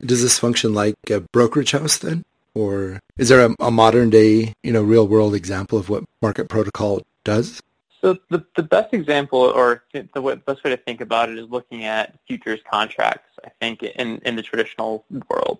Does 0.00 0.22
this 0.22 0.38
function 0.38 0.74
like 0.74 0.96
a 1.10 1.20
brokerage 1.20 1.72
house 1.72 1.98
then? 1.98 2.24
Or 2.54 3.00
is 3.16 3.28
there 3.28 3.46
a, 3.46 3.54
a 3.60 3.70
modern 3.70 4.10
day, 4.10 4.52
you 4.62 4.72
know, 4.72 4.82
real 4.82 5.06
world 5.06 5.34
example 5.34 5.78
of 5.78 5.88
what 5.88 6.04
market 6.22 6.48
protocol 6.48 7.02
does? 7.24 7.60
So 8.00 8.16
the, 8.30 8.44
the 8.56 8.62
best 8.62 8.94
example 8.94 9.40
or 9.40 9.84
the 9.92 10.40
best 10.46 10.62
way 10.62 10.70
to 10.70 10.76
think 10.76 11.00
about 11.00 11.28
it 11.28 11.38
is 11.38 11.48
looking 11.48 11.84
at 11.84 12.14
futures 12.26 12.60
contracts, 12.70 13.30
I 13.44 13.50
think, 13.60 13.82
in, 13.82 14.18
in 14.24 14.36
the 14.36 14.42
traditional 14.42 15.04
world. 15.28 15.58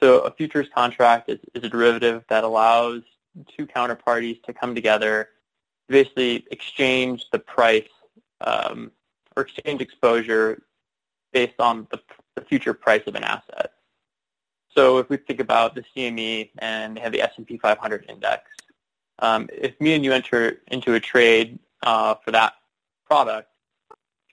So 0.00 0.20
a 0.20 0.30
futures 0.30 0.68
contract 0.74 1.28
is, 1.28 1.38
is 1.54 1.64
a 1.64 1.68
derivative 1.68 2.24
that 2.28 2.44
allows 2.44 3.02
two 3.56 3.66
counterparties 3.66 4.42
to 4.44 4.52
come 4.52 4.74
together, 4.74 5.28
basically 5.88 6.46
exchange 6.50 7.26
the 7.32 7.38
price 7.38 7.88
um, 8.40 8.90
or 9.36 9.42
exchange 9.42 9.80
exposure 9.80 10.62
based 11.32 11.58
on 11.58 11.86
the, 11.90 12.00
the 12.36 12.42
future 12.42 12.74
price 12.74 13.02
of 13.06 13.14
an 13.14 13.24
asset. 13.24 13.72
So 14.74 14.98
if 14.98 15.08
we 15.08 15.16
think 15.16 15.40
about 15.40 15.74
the 15.74 15.84
CME 15.94 16.50
and 16.58 16.96
they 16.96 17.00
have 17.00 17.12
the 17.12 17.22
S&P 17.22 17.58
500 17.58 18.06
index, 18.08 18.50
um, 19.20 19.48
if 19.52 19.80
me 19.80 19.94
and 19.94 20.04
you 20.04 20.12
enter 20.12 20.60
into 20.68 20.94
a 20.94 21.00
trade 21.00 21.58
uh, 21.82 22.16
for 22.24 22.32
that 22.32 22.54
product, 23.06 23.48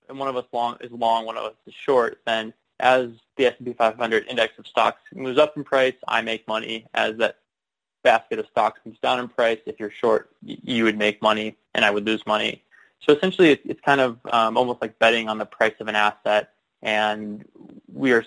and 0.09 0.17
one 0.17 0.27
of 0.27 0.35
us 0.35 0.45
long 0.51 0.77
is 0.81 0.91
long, 0.91 1.25
one 1.25 1.37
of 1.37 1.43
us 1.43 1.53
is 1.67 1.73
short, 1.73 2.19
then 2.25 2.53
as 2.79 3.09
the 3.37 3.45
S&P 3.45 3.73
500 3.73 4.27
index 4.27 4.57
of 4.57 4.65
stocks 4.67 5.01
moves 5.13 5.37
up 5.37 5.55
in 5.55 5.63
price, 5.63 5.93
I 6.07 6.21
make 6.21 6.47
money. 6.47 6.87
As 6.95 7.15
that 7.17 7.37
basket 8.03 8.39
of 8.39 8.47
stocks 8.47 8.79
moves 8.83 8.99
down 8.99 9.19
in 9.19 9.27
price, 9.27 9.59
if 9.67 9.79
you're 9.79 9.91
short, 9.91 10.31
you 10.41 10.83
would 10.83 10.97
make 10.97 11.21
money, 11.21 11.55
and 11.75 11.85
I 11.85 11.91
would 11.91 12.05
lose 12.05 12.25
money. 12.25 12.63
So 12.99 13.13
essentially, 13.13 13.51
it's 13.51 13.81
kind 13.81 14.01
of 14.01 14.19
um, 14.31 14.57
almost 14.57 14.81
like 14.81 14.97
betting 14.99 15.29
on 15.29 15.37
the 15.37 15.45
price 15.45 15.73
of 15.79 15.87
an 15.87 15.95
asset, 15.95 16.53
and 16.81 17.45
we 17.91 18.11
are 18.11 18.25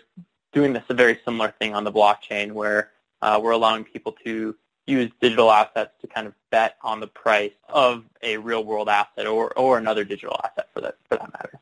doing 0.52 0.72
this 0.72 0.84
a 0.88 0.94
very 0.94 1.18
similar 1.24 1.52
thing 1.58 1.74
on 1.74 1.84
the 1.84 1.92
blockchain 1.92 2.52
where 2.52 2.90
uh, 3.22 3.40
we're 3.42 3.52
allowing 3.52 3.84
people 3.84 4.12
to 4.24 4.54
use 4.86 5.10
digital 5.20 5.50
assets 5.50 5.92
to 6.00 6.06
kind 6.06 6.26
of 6.26 6.34
bet 6.50 6.76
on 6.82 7.00
the 7.00 7.06
price 7.06 7.52
of 7.68 8.04
a 8.22 8.36
real 8.36 8.64
world 8.64 8.88
asset 8.88 9.26
or, 9.26 9.52
or 9.58 9.78
another 9.78 10.04
digital 10.04 10.38
asset 10.44 10.68
for 10.72 10.80
that 10.80 10.96
for 11.08 11.16
that 11.16 11.32
matter. 11.32 11.60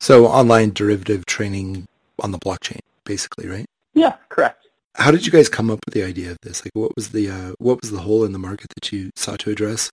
So 0.00 0.26
online 0.26 0.70
derivative 0.70 1.26
trading 1.26 1.86
on 2.22 2.30
the 2.32 2.38
blockchain, 2.38 2.80
basically, 3.04 3.48
right? 3.48 3.66
Yeah, 3.94 4.16
correct. 4.28 4.66
How 4.94 5.10
did 5.10 5.26
you 5.26 5.32
guys 5.32 5.48
come 5.48 5.70
up 5.70 5.80
with 5.86 5.94
the 5.94 6.02
idea 6.02 6.30
of 6.30 6.38
this? 6.42 6.64
Like, 6.64 6.72
what 6.74 6.94
was 6.96 7.10
the 7.10 7.30
uh, 7.30 7.52
what 7.58 7.80
was 7.80 7.90
the 7.90 8.00
hole 8.00 8.24
in 8.24 8.32
the 8.32 8.38
market 8.38 8.68
that 8.74 8.92
you 8.92 9.10
sought 9.16 9.40
to 9.40 9.50
address? 9.50 9.90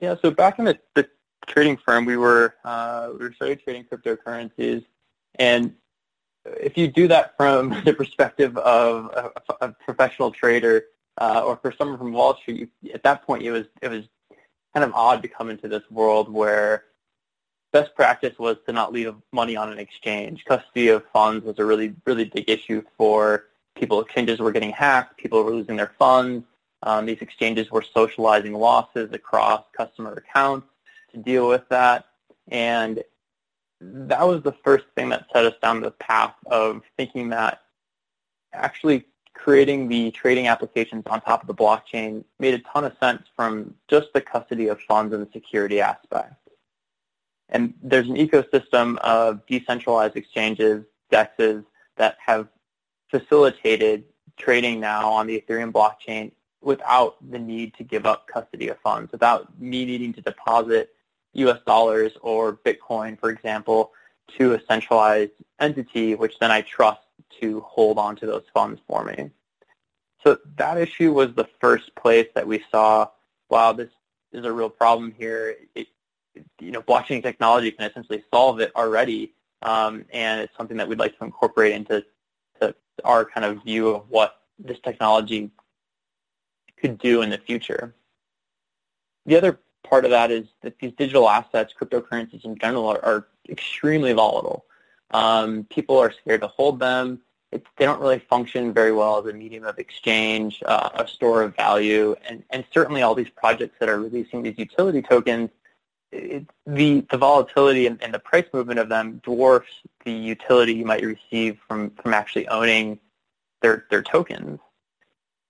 Yeah, 0.00 0.16
so 0.20 0.30
back 0.30 0.58
in 0.58 0.66
the, 0.66 0.78
the 0.94 1.08
trading 1.46 1.78
firm, 1.78 2.04
we 2.04 2.16
were 2.16 2.54
uh, 2.64 3.10
we 3.12 3.18
were 3.18 3.32
started 3.32 3.62
trading 3.62 3.84
cryptocurrencies, 3.84 4.84
and 5.38 5.74
if 6.60 6.76
you 6.76 6.88
do 6.88 7.08
that 7.08 7.36
from 7.36 7.70
the 7.84 7.92
perspective 7.92 8.56
of 8.58 9.32
a, 9.60 9.66
a 9.66 9.72
professional 9.72 10.30
trader 10.30 10.84
uh, 11.18 11.42
or 11.44 11.56
for 11.56 11.72
someone 11.72 11.98
from 11.98 12.12
Wall 12.12 12.36
Street, 12.36 12.70
you, 12.82 12.92
at 12.92 13.02
that 13.02 13.24
point 13.24 13.42
it 13.42 13.50
was 13.50 13.66
it 13.82 13.90
was 13.90 14.04
kind 14.74 14.84
of 14.84 14.92
odd 14.94 15.22
to 15.22 15.28
come 15.28 15.50
into 15.50 15.68
this 15.68 15.82
world 15.90 16.30
where 16.30 16.84
best 17.72 17.94
practice 17.94 18.38
was 18.38 18.56
to 18.66 18.72
not 18.72 18.92
leave 18.92 19.14
money 19.32 19.56
on 19.56 19.72
an 19.72 19.78
exchange. 19.78 20.44
Custody 20.44 20.88
of 20.88 21.04
funds 21.12 21.44
was 21.44 21.58
a 21.58 21.64
really 21.64 21.94
really 22.06 22.24
big 22.24 22.48
issue 22.48 22.82
for 22.96 23.44
people. 23.74 24.00
Exchanges 24.00 24.38
were 24.38 24.52
getting 24.52 24.70
hacked. 24.70 25.16
People 25.18 25.42
were 25.42 25.52
losing 25.52 25.76
their 25.76 25.92
funds. 25.98 26.44
Um, 26.82 27.06
these 27.06 27.18
exchanges 27.20 27.70
were 27.70 27.84
socializing 27.94 28.52
losses 28.52 29.10
across 29.12 29.64
customer 29.76 30.12
accounts 30.12 30.68
to 31.12 31.18
deal 31.18 31.48
with 31.48 31.66
that. 31.70 32.04
And 32.48 33.02
that 33.80 34.26
was 34.26 34.42
the 34.42 34.54
first 34.64 34.84
thing 34.94 35.08
that 35.10 35.26
set 35.32 35.44
us 35.44 35.54
down 35.62 35.80
the 35.80 35.90
path 35.90 36.34
of 36.46 36.82
thinking 36.96 37.28
that 37.30 37.62
actually 38.52 39.04
creating 39.34 39.86
the 39.88 40.10
trading 40.12 40.48
applications 40.48 41.04
on 41.06 41.20
top 41.20 41.42
of 41.42 41.46
the 41.46 41.54
blockchain 41.54 42.24
made 42.38 42.54
a 42.54 42.58
ton 42.60 42.84
of 42.84 42.96
sense 42.98 43.22
from 43.36 43.74
just 43.88 44.08
the 44.14 44.20
custody 44.20 44.68
of 44.68 44.80
funds 44.80 45.12
and 45.14 45.26
the 45.26 45.30
security 45.32 45.80
aspect. 45.80 46.34
And 47.50 47.74
there's 47.82 48.08
an 48.08 48.16
ecosystem 48.16 48.96
of 48.98 49.44
decentralized 49.46 50.16
exchanges, 50.16 50.84
DEXs, 51.12 51.64
that 51.96 52.16
have 52.24 52.48
facilitated 53.10 54.04
trading 54.36 54.80
now 54.80 55.08
on 55.10 55.26
the 55.26 55.40
Ethereum 55.40 55.70
blockchain 55.70 56.32
without 56.62 57.16
the 57.30 57.38
need 57.38 57.74
to 57.74 57.84
give 57.84 58.06
up 58.06 58.26
custody 58.26 58.68
of 58.68 58.78
funds, 58.80 59.12
without 59.12 59.60
me 59.60 59.84
needing 59.84 60.12
to 60.14 60.20
deposit 60.20 60.95
US 61.36 61.60
dollars 61.66 62.12
or 62.22 62.56
Bitcoin, 62.56 63.18
for 63.18 63.30
example, 63.30 63.92
to 64.38 64.54
a 64.54 64.60
centralized 64.68 65.32
entity, 65.60 66.14
which 66.14 66.38
then 66.38 66.50
I 66.50 66.62
trust 66.62 67.00
to 67.40 67.60
hold 67.60 67.98
on 67.98 68.16
to 68.16 68.26
those 68.26 68.44
funds 68.52 68.80
for 68.86 69.04
me. 69.04 69.30
So 70.24 70.38
that 70.56 70.78
issue 70.78 71.12
was 71.12 71.34
the 71.34 71.48
first 71.60 71.94
place 71.94 72.28
that 72.34 72.46
we 72.46 72.64
saw, 72.70 73.08
wow, 73.48 73.72
this 73.72 73.90
is 74.32 74.44
a 74.44 74.52
real 74.52 74.70
problem 74.70 75.14
here. 75.16 75.56
It, 75.74 75.88
you 76.60 76.70
know, 76.70 76.82
blockchain 76.82 77.22
technology 77.22 77.70
can 77.70 77.88
essentially 77.88 78.24
solve 78.32 78.60
it 78.60 78.72
already, 78.76 79.32
um, 79.62 80.04
and 80.12 80.40
it's 80.40 80.56
something 80.56 80.76
that 80.76 80.88
we'd 80.88 80.98
like 80.98 81.16
to 81.18 81.24
incorporate 81.24 81.72
into 81.72 82.04
to 82.60 82.74
our 83.04 83.24
kind 83.24 83.44
of 83.44 83.62
view 83.64 83.88
of 83.88 84.10
what 84.10 84.42
this 84.58 84.78
technology 84.80 85.50
could 86.76 86.98
do 86.98 87.22
in 87.22 87.30
the 87.30 87.38
future. 87.38 87.94
the 89.26 89.36
other 89.36 89.58
part 89.88 90.04
of 90.04 90.10
that 90.10 90.30
is 90.30 90.46
that 90.62 90.78
these 90.78 90.92
digital 90.92 91.28
assets, 91.28 91.72
cryptocurrencies 91.78 92.44
in 92.44 92.56
general, 92.58 92.86
are, 92.88 93.04
are 93.04 93.26
extremely 93.48 94.12
volatile. 94.12 94.64
Um, 95.12 95.64
people 95.70 95.96
are 95.98 96.12
scared 96.12 96.40
to 96.42 96.48
hold 96.48 96.80
them. 96.80 97.20
It's, 97.52 97.66
they 97.76 97.84
don't 97.84 98.00
really 98.00 98.18
function 98.18 98.72
very 98.72 98.92
well 98.92 99.18
as 99.18 99.26
a 99.26 99.32
medium 99.32 99.64
of 99.64 99.78
exchange, 99.78 100.62
uh, 100.66 100.90
a 100.94 101.06
store 101.06 101.42
of 101.42 101.54
value, 101.54 102.16
and, 102.28 102.42
and 102.50 102.64
certainly 102.74 103.02
all 103.02 103.14
these 103.14 103.30
projects 103.30 103.76
that 103.78 103.88
are 103.88 104.00
releasing 104.00 104.42
these 104.42 104.58
utility 104.58 105.00
tokens, 105.00 105.50
it, 106.10 106.44
the, 106.66 107.06
the 107.10 107.16
volatility 107.16 107.86
and, 107.86 108.02
and 108.02 108.12
the 108.12 108.18
price 108.18 108.46
movement 108.52 108.80
of 108.80 108.88
them 108.88 109.20
dwarfs 109.22 109.72
the 110.04 110.12
utility 110.12 110.74
you 110.74 110.84
might 110.84 111.04
receive 111.04 111.58
from, 111.66 111.90
from 112.02 112.12
actually 112.14 112.48
owning 112.48 112.98
their, 113.62 113.86
their 113.90 114.02
tokens. 114.02 114.58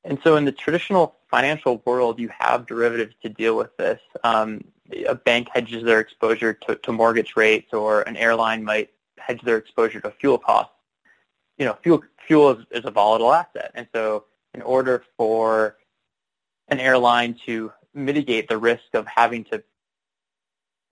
And 0.06 0.20
so 0.22 0.36
in 0.36 0.44
the 0.44 0.52
traditional 0.52 1.16
financial 1.28 1.82
world, 1.84 2.20
you 2.20 2.30
have 2.38 2.66
derivatives 2.66 3.14
to 3.22 3.28
deal 3.28 3.56
with 3.56 3.76
this. 3.76 4.00
Um, 4.22 4.62
a 5.08 5.16
bank 5.16 5.48
hedges 5.52 5.82
their 5.82 5.98
exposure 5.98 6.54
to, 6.54 6.76
to 6.76 6.92
mortgage 6.92 7.34
rates, 7.36 7.74
or 7.74 8.02
an 8.02 8.16
airline 8.16 8.62
might 8.62 8.90
hedge 9.18 9.42
their 9.42 9.56
exposure 9.56 10.00
to 10.00 10.12
fuel 10.12 10.38
costs. 10.38 10.72
You 11.58 11.66
know, 11.66 11.76
fuel 11.82 12.02
fuel 12.24 12.50
is, 12.50 12.66
is 12.70 12.84
a 12.84 12.90
volatile 12.90 13.32
asset, 13.32 13.72
and 13.74 13.88
so 13.92 14.24
in 14.54 14.62
order 14.62 15.02
for 15.16 15.76
an 16.68 16.78
airline 16.78 17.36
to 17.46 17.72
mitigate 17.92 18.48
the 18.48 18.58
risk 18.58 18.94
of 18.94 19.06
having 19.08 19.42
to 19.44 19.62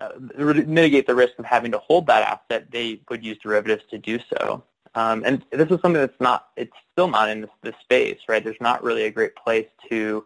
uh, 0.00 0.11
mitigate 0.18 1.06
the 1.06 1.14
risk 1.14 1.38
of 1.38 1.44
having 1.44 1.71
to 1.71 1.78
hold 1.78 2.06
that 2.09 2.23
asset, 2.50 2.68
they 2.73 3.00
would 3.09 3.25
use 3.25 3.38
derivatives 3.38 3.85
to 3.90 3.99
do 3.99 4.18
so. 4.18 4.64
Um, 4.95 5.25
and 5.27 5.45
this 5.51 5.71
is 5.71 5.81
something 5.81 5.95
that's 5.95 6.21
not, 6.21 6.49
it's 6.57 6.77
still 6.93 7.09
not 7.09 7.29
in 7.29 7.41
this, 7.43 7.51
this, 7.63 7.75
space, 7.81 8.19
right? 8.29 8.45
There's 8.45 8.61
not 8.61 8.85
really 8.85 9.05
a 9.05 9.11
great 9.11 9.35
place 9.35 9.67
to 9.89 10.25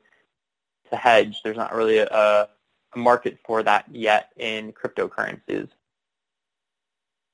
to 0.91 0.97
hedge. 0.97 1.41
There's 1.43 1.57
not 1.57 1.75
really 1.75 1.99
a, 1.99 2.07
a 2.07 2.49
market 2.97 3.39
for 3.47 3.63
that 3.63 3.87
yet 3.91 4.31
in 4.37 4.73
cryptocurrencies. 4.73 5.69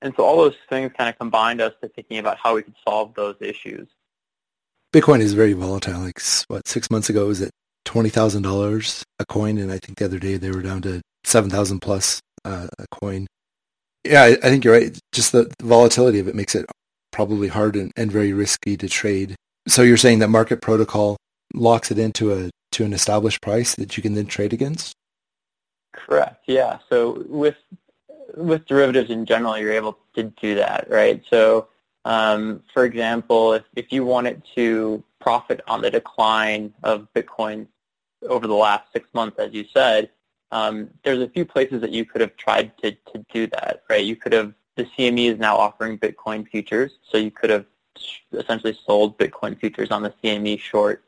And 0.02 0.12
so 0.16 0.24
all 0.24 0.36
those 0.36 0.56
things 0.68 0.92
kind 0.96 1.08
of 1.08 1.18
combined 1.18 1.60
us 1.60 1.72
to 1.80 1.88
thinking 1.88 2.18
about 2.18 2.36
how 2.36 2.54
we 2.54 2.62
could 2.62 2.74
solve 2.86 3.14
those 3.14 3.36
issues. 3.40 3.88
Bitcoin 4.92 5.20
is 5.20 5.32
very 5.32 5.54
volatile. 5.54 6.00
Like 6.00 6.20
what 6.48 6.68
six 6.68 6.90
months 6.90 7.08
ago 7.08 7.26
was 7.26 7.42
at 7.42 7.50
twenty 7.84 8.10
thousand 8.10 8.42
dollars 8.42 9.02
a 9.18 9.24
coin, 9.26 9.58
and 9.58 9.72
I 9.72 9.78
think 9.78 9.98
the 9.98 10.04
other 10.04 10.18
day 10.18 10.36
they 10.36 10.50
were 10.50 10.62
down 10.62 10.82
to 10.82 11.00
seven 11.24 11.50
thousand 11.50 11.80
plus 11.80 12.20
uh, 12.44 12.68
a 12.78 12.84
coin. 12.90 13.26
Yeah, 14.04 14.22
I, 14.22 14.28
I, 14.32 14.50
think 14.50 14.64
you're 14.64 14.74
right. 14.74 14.96
Just 15.12 15.32
the 15.32 15.50
volatility 15.62 16.18
of 16.18 16.28
it 16.28 16.34
makes 16.34 16.54
it 16.54 16.66
probably 17.14 17.48
hard 17.48 17.76
and, 17.76 17.92
and 17.96 18.12
very 18.12 18.32
risky 18.32 18.76
to 18.76 18.88
trade. 18.88 19.36
So 19.68 19.82
you're 19.82 19.96
saying 19.96 20.18
that 20.18 20.28
market 20.28 20.60
protocol 20.60 21.16
locks 21.54 21.90
it 21.90 21.98
into 21.98 22.32
a 22.32 22.50
to 22.72 22.84
an 22.84 22.92
established 22.92 23.40
price 23.40 23.76
that 23.76 23.96
you 23.96 24.02
can 24.02 24.14
then 24.14 24.26
trade 24.26 24.52
against? 24.52 24.92
Correct. 25.92 26.42
Yeah. 26.46 26.78
So 26.90 27.24
with 27.28 27.56
with 28.36 28.66
derivatives 28.66 29.10
in 29.10 29.24
general, 29.26 29.56
you're 29.56 29.72
able 29.72 29.96
to 30.16 30.24
do 30.24 30.56
that, 30.56 30.90
right? 30.90 31.22
So, 31.30 31.68
um, 32.04 32.62
for 32.72 32.84
example, 32.84 33.52
if, 33.52 33.62
if 33.76 33.92
you 33.92 34.04
wanted 34.04 34.42
to 34.56 35.04
profit 35.20 35.60
on 35.68 35.82
the 35.82 35.90
decline 35.90 36.74
of 36.82 37.06
Bitcoin 37.14 37.68
over 38.28 38.48
the 38.48 38.54
last 38.54 38.92
six 38.92 39.08
months, 39.14 39.38
as 39.38 39.52
you 39.52 39.64
said, 39.72 40.10
um, 40.50 40.90
there's 41.04 41.20
a 41.20 41.28
few 41.28 41.44
places 41.44 41.80
that 41.80 41.92
you 41.92 42.04
could 42.04 42.20
have 42.20 42.36
tried 42.36 42.76
to, 42.78 42.90
to 42.90 43.24
do 43.32 43.46
that, 43.48 43.82
right? 43.88 44.04
You 44.04 44.16
could 44.16 44.32
have, 44.32 44.52
the 44.76 44.84
CME 44.84 45.32
is 45.32 45.38
now 45.38 45.56
offering 45.56 45.98
Bitcoin 45.98 46.48
futures, 46.48 46.92
so 47.02 47.16
you 47.16 47.30
could 47.30 47.50
have 47.50 47.66
essentially 48.32 48.76
sold 48.86 49.16
Bitcoin 49.18 49.58
futures 49.58 49.90
on 49.90 50.02
the 50.02 50.12
CME 50.22 50.58
short 50.58 51.04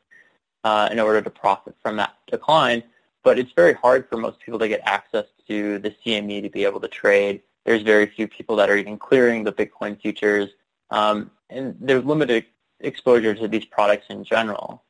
uh, 0.63 0.89
in 0.91 0.99
order 0.99 1.21
to 1.21 1.29
profit 1.29 1.75
from 1.81 1.97
that 1.97 2.15
decline. 2.29 2.81
But 3.23 3.37
it's 3.37 3.51
very 3.51 3.73
hard 3.73 4.07
for 4.07 4.17
most 4.17 4.39
people 4.39 4.59
to 4.59 4.67
get 4.67 4.81
access 4.85 5.25
to 5.47 5.79
the 5.79 5.93
CME 6.05 6.43
to 6.43 6.49
be 6.49 6.63
able 6.63 6.79
to 6.79 6.87
trade. 6.87 7.41
There's 7.65 7.81
very 7.81 8.05
few 8.05 8.27
people 8.27 8.55
that 8.55 8.69
are 8.69 8.77
even 8.77 8.97
clearing 8.97 9.43
the 9.43 9.51
Bitcoin 9.51 9.99
futures, 10.01 10.49
um, 10.89 11.31
and 11.49 11.75
there's 11.81 12.05
limited 12.05 12.45
exposure 12.79 13.33
to 13.33 13.47
these 13.47 13.65
products 13.65 14.05
in 14.09 14.23
general. 14.23 14.83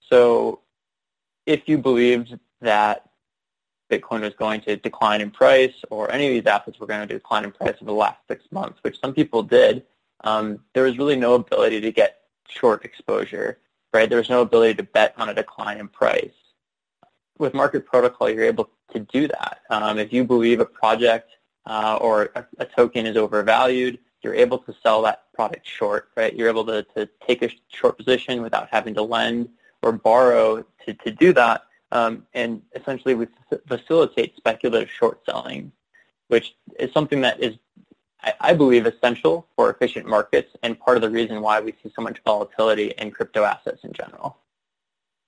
So 0.00 0.60
if 1.44 1.68
you 1.68 1.76
believed 1.78 2.38
that 2.60 3.10
Bitcoin 3.92 4.22
was 4.22 4.34
going 4.34 4.60
to 4.62 4.76
decline 4.76 5.20
in 5.20 5.30
price 5.30 5.74
or 5.90 6.10
any 6.10 6.26
of 6.26 6.32
these 6.32 6.50
assets 6.50 6.80
were 6.80 6.86
going 6.86 7.06
to 7.06 7.14
decline 7.14 7.44
in 7.44 7.52
price 7.52 7.74
over 7.76 7.84
the 7.84 7.92
last 7.92 8.18
six 8.26 8.44
months, 8.50 8.78
which 8.82 8.98
some 9.00 9.12
people 9.12 9.42
did, 9.42 9.84
um, 10.24 10.60
there 10.72 10.84
was 10.84 10.96
really 10.98 11.16
no 11.16 11.34
ability 11.34 11.80
to 11.80 11.92
get 11.92 12.22
short 12.48 12.84
exposure, 12.84 13.58
right? 13.92 14.08
There 14.08 14.18
was 14.18 14.30
no 14.30 14.40
ability 14.40 14.74
to 14.74 14.82
bet 14.82 15.14
on 15.18 15.28
a 15.28 15.34
decline 15.34 15.78
in 15.78 15.88
price. 15.88 16.32
With 17.38 17.54
market 17.54 17.84
protocol, 17.84 18.30
you're 18.30 18.44
able 18.44 18.70
to 18.92 19.00
do 19.00 19.28
that. 19.28 19.60
Um, 19.68 19.98
if 19.98 20.12
you 20.12 20.24
believe 20.24 20.60
a 20.60 20.64
project 20.64 21.30
uh, 21.66 21.98
or 22.00 22.30
a, 22.34 22.46
a, 22.58 22.64
token 22.64 23.06
is 23.06 23.16
overvalued, 23.16 23.98
you're 24.22 24.34
able 24.34 24.58
to 24.58 24.74
sell 24.82 25.02
that 25.02 25.32
product 25.34 25.66
short, 25.66 26.10
right? 26.16 26.34
You're 26.34 26.48
able 26.48 26.64
to, 26.66 26.82
to 26.96 27.08
take 27.26 27.42
a 27.42 27.50
short 27.68 27.98
position 27.98 28.42
without 28.42 28.68
having 28.70 28.94
to 28.94 29.02
lend 29.02 29.48
or 29.82 29.92
borrow 29.92 30.64
to, 30.84 30.94
to 30.94 31.10
do 31.10 31.32
that. 31.32 31.62
Um, 31.92 32.26
and 32.34 32.62
essentially 32.74 33.14
we 33.14 33.28
facilitate 33.68 34.34
speculative 34.36 34.90
short 34.90 35.20
selling, 35.24 35.70
which 36.28 36.54
is 36.80 36.92
something 36.92 37.20
that 37.20 37.38
is 37.38 37.56
I, 38.22 38.32
I 38.40 38.54
believe, 38.54 38.86
essential 38.86 39.46
for 39.56 39.70
efficient 39.70 40.06
markets 40.06 40.50
and 40.62 40.78
part 40.78 40.96
of 40.96 41.02
the 41.02 41.10
reason 41.10 41.40
why 41.40 41.60
we 41.60 41.72
see 41.82 41.92
so 41.94 42.02
much 42.02 42.18
volatility 42.24 42.94
in 42.98 43.10
crypto 43.10 43.44
assets 43.44 43.84
in 43.84 43.92
general. 43.92 44.38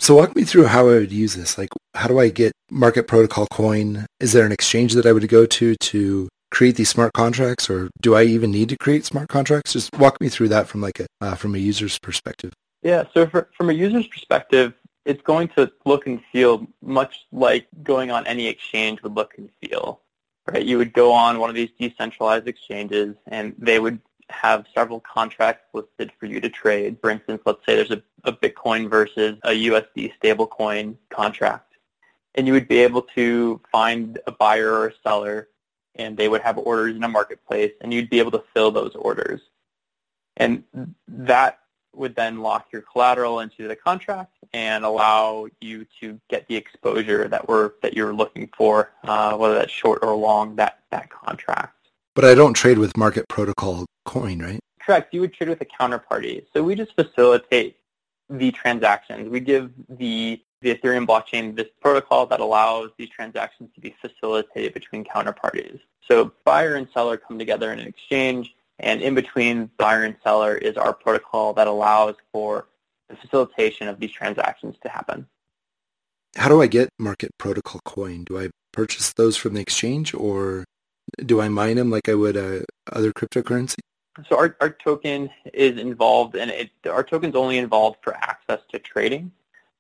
So 0.01 0.17
walk 0.17 0.35
me 0.35 0.45
through 0.45 0.67
how 0.67 0.89
I 0.89 0.95
would 0.95 1.13
use 1.13 1.35
this. 1.35 1.57
Like, 1.57 1.71
how 1.95 2.09
do 2.09 2.19
I 2.19 2.29
get 2.29 2.53
market 2.71 3.07
protocol 3.07 3.47
coin? 3.51 4.07
Is 4.21 4.33
there 4.33 4.45
an 4.45 4.53
exchange 4.53 4.95
that 4.95 5.07
I 5.07 5.13
would 5.13 5.29
go 5.29 5.47
to 5.47 5.75
to 5.77 6.29
create 6.51 6.77
these 6.77 6.89
smart 6.89 7.13
contracts, 7.15 7.71
or 7.71 7.91
do 8.01 8.15
I 8.15 8.25
even 8.25 8.51
need 8.51 8.69
to 8.71 8.77
create 8.77 9.05
smart 9.05 9.29
contracts? 9.29 9.73
Just 9.73 9.91
walk 9.97 10.21
me 10.21 10.29
through 10.29 10.49
that 10.49 10.67
from 10.67 10.81
like 10.81 11.01
a 11.01 11.07
uh, 11.21 11.35
from 11.35 11.55
a 11.55 11.59
user's 11.59 11.99
perspective. 11.99 12.53
Yeah. 12.83 13.05
So 13.15 13.27
for, 13.27 13.49
from 13.57 13.71
a 13.71 13.73
user's 13.73 14.07
perspective, 14.07 14.75
it's 15.05 15.23
going 15.23 15.49
to 15.49 15.71
look 15.85 16.07
and 16.07 16.23
feel 16.33 16.67
much 16.83 17.27
like 17.33 17.67
going 17.83 18.11
on 18.11 18.27
any 18.27 18.47
exchange 18.47 19.03
would 19.03 19.15
look 19.15 19.35
and 19.37 19.51
feel 19.61 20.01
right? 20.47 20.65
You 20.65 20.79
would 20.79 20.93
go 20.93 21.13
on 21.13 21.39
one 21.39 21.51
of 21.51 21.57
these 21.57 21.71
decentralized 21.79 22.47
exchanges, 22.47 23.17
and 23.27 23.55
they 23.59 23.79
would 23.79 24.01
have 24.31 24.67
several 24.75 25.01
contracts 25.01 25.65
listed 25.73 26.11
for 26.19 26.27
you 26.27 26.41
to 26.41 26.49
trade. 26.49 26.97
For 27.01 27.11
instance, 27.11 27.43
let's 27.45 27.65
say 27.67 27.77
there's 27.77 27.91
a, 27.91 28.03
a 28.25 28.33
Bitcoin 28.33 28.91
versus 28.91 29.39
a 29.45 29.51
USD 29.51 30.13
stablecoin 30.23 30.97
contract, 31.11 31.75
and 32.35 32.47
you 32.47 32.53
would 32.53 32.69
be 32.69 32.79
able 32.79 33.03
to 33.15 33.61
find 33.71 34.19
a 34.27 34.33
buyer 34.33 34.73
or 34.73 34.89
a 34.89 34.93
seller, 35.03 35.49
and 35.95 36.17
they 36.17 36.29
would 36.29 36.43
have 36.43 36.59
orders 36.59 36.97
in 36.97 37.05
a 37.05 37.09
marketplace, 37.09 37.73
and 37.81 37.93
you'd 37.93 38.11
be 38.11 38.19
able 38.19 38.33
to 38.33 38.43
fill 38.53 38.71
those 38.71 38.95
orders. 38.95 39.41
And 40.37 40.65
that 41.07 41.61
would 41.97 42.15
then 42.15 42.41
lock 42.41 42.69
your 42.73 42.83
collateral 42.83 43.41
into 43.41 43.69
the 43.69 43.77
contract 43.77 44.37
and 44.53 44.85
allow 44.85 45.47
you 45.61 45.87
to 46.01 46.21
get 46.29 46.47
the 46.49 46.57
exposure 46.57 47.29
that 47.29 47.49
we're 47.49 47.73
that 47.83 47.95
you're 47.95 48.15
looking 48.15 48.51
for, 48.57 48.93
uh, 49.05 49.37
whether 49.37 49.55
that's 49.55 49.73
short 49.73 50.01
or 50.03 50.15
long, 50.15 50.57
that 50.57 50.81
that 50.91 51.11
contract. 51.11 51.75
But 52.15 52.25
I 52.25 52.35
don't 52.35 52.55
trade 52.55 52.79
with 52.79 52.97
market 52.97 53.29
protocol 53.29 53.87
coin, 54.05 54.41
right? 54.41 54.61
Correct. 54.81 55.13
You 55.15 55.21
would 55.23 55.35
trade 55.35 55.49
with 55.49 55.61
a 55.61 55.65
counterparty. 55.65 56.45
So 56.53 56.63
we 56.63 56.75
just 56.75 56.95
facilitate 56.95 57.77
the 58.31 58.51
transactions. 58.53 59.29
We 59.29 59.41
give 59.41 59.71
the 59.89 60.41
the 60.61 60.75
Ethereum 60.75 61.07
blockchain 61.07 61.55
this 61.55 61.69
protocol 61.83 62.25
that 62.27 62.41
allows 62.41 62.91
these 62.97 63.11
transactions 63.11 63.71
to 63.75 63.81
be 63.81 63.95
facilitated 64.01 64.73
between 64.73 65.05
counterparties. 65.05 65.79
So 66.09 66.33
buyer 66.45 66.77
and 66.77 66.89
seller 66.95 67.19
come 67.19 67.39
together 67.39 67.73
in 67.73 67.79
an 67.79 67.87
exchange 67.87 68.55
and 68.79 69.01
in 69.01 69.15
between 69.15 69.71
buyer 69.79 70.05
and 70.05 70.17
seller 70.23 70.57
is 70.57 70.77
our 70.77 70.93
protocol 70.93 71.53
that 71.55 71.67
allows 71.67 72.17
for 72.33 72.69
the 73.09 73.17
facilitation 73.17 73.89
of 73.89 74.01
these 74.01 74.11
transactions 74.11 74.77
to 74.83 74.89
happen. 74.89 75.27
How 76.37 76.49
do 76.49 76.61
I 76.61 76.67
get 76.67 76.89
market 76.99 77.31
protocol 77.39 77.81
coin? 77.85 78.25
Do 78.25 78.39
I 78.39 78.51
purchase 78.73 79.13
those 79.13 79.37
from 79.37 79.55
the 79.55 79.61
exchange 79.61 80.15
or 80.15 80.65
do 81.25 81.41
I 81.41 81.49
mine 81.49 81.77
them 81.77 81.91
like 81.91 82.09
I 82.09 82.15
would 82.15 82.37
uh, 82.37 82.61
other 82.91 83.13
cryptocurrency? 83.13 83.77
So 84.29 84.37
our, 84.37 84.57
our 84.61 84.71
token 84.71 85.31
is 85.53 85.79
involved 85.79 86.37
and 86.37 86.51
it, 86.51 86.71
our 86.89 87.03
token's 87.03 87.37
only 87.37 87.59
involved 87.59 87.99
for 88.03 88.15
access 88.15 88.61
to 88.71 88.79
trading. 88.79 89.31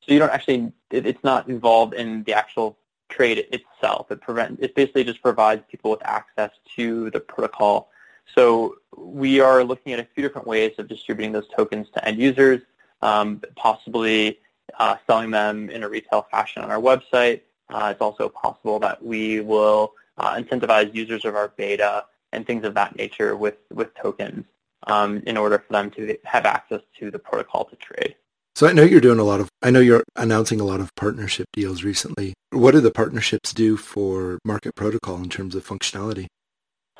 So 0.00 0.12
you 0.12 0.18
don't 0.18 0.30
actually, 0.30 0.72
it, 0.90 1.06
it's 1.06 1.24
not 1.24 1.48
involved 1.48 1.94
in 1.94 2.24
the 2.24 2.34
actual 2.34 2.78
trade 3.08 3.46
itself. 3.52 4.10
It 4.10 4.20
prevent, 4.20 4.60
it 4.60 4.74
basically 4.74 5.04
just 5.04 5.22
provides 5.22 5.62
people 5.68 5.90
with 5.90 6.04
access 6.04 6.50
to 6.76 7.10
the 7.10 7.20
protocol 7.20 7.90
so 8.34 8.76
we 8.96 9.40
are 9.40 9.64
looking 9.64 9.92
at 9.92 10.00
a 10.00 10.06
few 10.14 10.22
different 10.22 10.46
ways 10.46 10.72
of 10.78 10.88
distributing 10.88 11.32
those 11.32 11.48
tokens 11.56 11.88
to 11.94 12.06
end 12.06 12.18
users, 12.18 12.60
um, 13.02 13.42
possibly 13.56 14.38
uh, 14.78 14.96
selling 15.06 15.30
them 15.30 15.70
in 15.70 15.82
a 15.82 15.88
retail 15.88 16.26
fashion 16.30 16.62
on 16.62 16.70
our 16.70 16.80
website. 16.80 17.42
Uh, 17.70 17.88
it's 17.90 18.00
also 18.00 18.28
possible 18.28 18.78
that 18.78 19.02
we 19.02 19.40
will 19.40 19.92
uh, 20.18 20.34
incentivize 20.34 20.94
users 20.94 21.24
of 21.24 21.34
our 21.34 21.48
beta 21.56 22.04
and 22.32 22.46
things 22.46 22.64
of 22.64 22.74
that 22.74 22.96
nature 22.96 23.36
with, 23.36 23.56
with 23.72 23.94
tokens 23.94 24.44
um, 24.86 25.22
in 25.26 25.36
order 25.36 25.58
for 25.58 25.72
them 25.72 25.90
to 25.92 26.16
have 26.24 26.44
access 26.44 26.80
to 26.98 27.10
the 27.10 27.18
protocol 27.18 27.64
to 27.64 27.76
trade. 27.76 28.14
So 28.56 28.68
I 28.68 28.72
know 28.72 28.84
you're 28.84 29.00
doing 29.00 29.18
a 29.18 29.24
lot 29.24 29.40
of, 29.40 29.48
I 29.62 29.70
know 29.70 29.80
you're 29.80 30.04
announcing 30.14 30.60
a 30.60 30.64
lot 30.64 30.80
of 30.80 30.94
partnership 30.94 31.46
deals 31.52 31.82
recently. 31.82 32.34
What 32.50 32.72
do 32.72 32.80
the 32.80 32.92
partnerships 32.92 33.52
do 33.52 33.76
for 33.76 34.38
Market 34.44 34.76
Protocol 34.76 35.16
in 35.16 35.28
terms 35.28 35.56
of 35.56 35.66
functionality? 35.66 36.26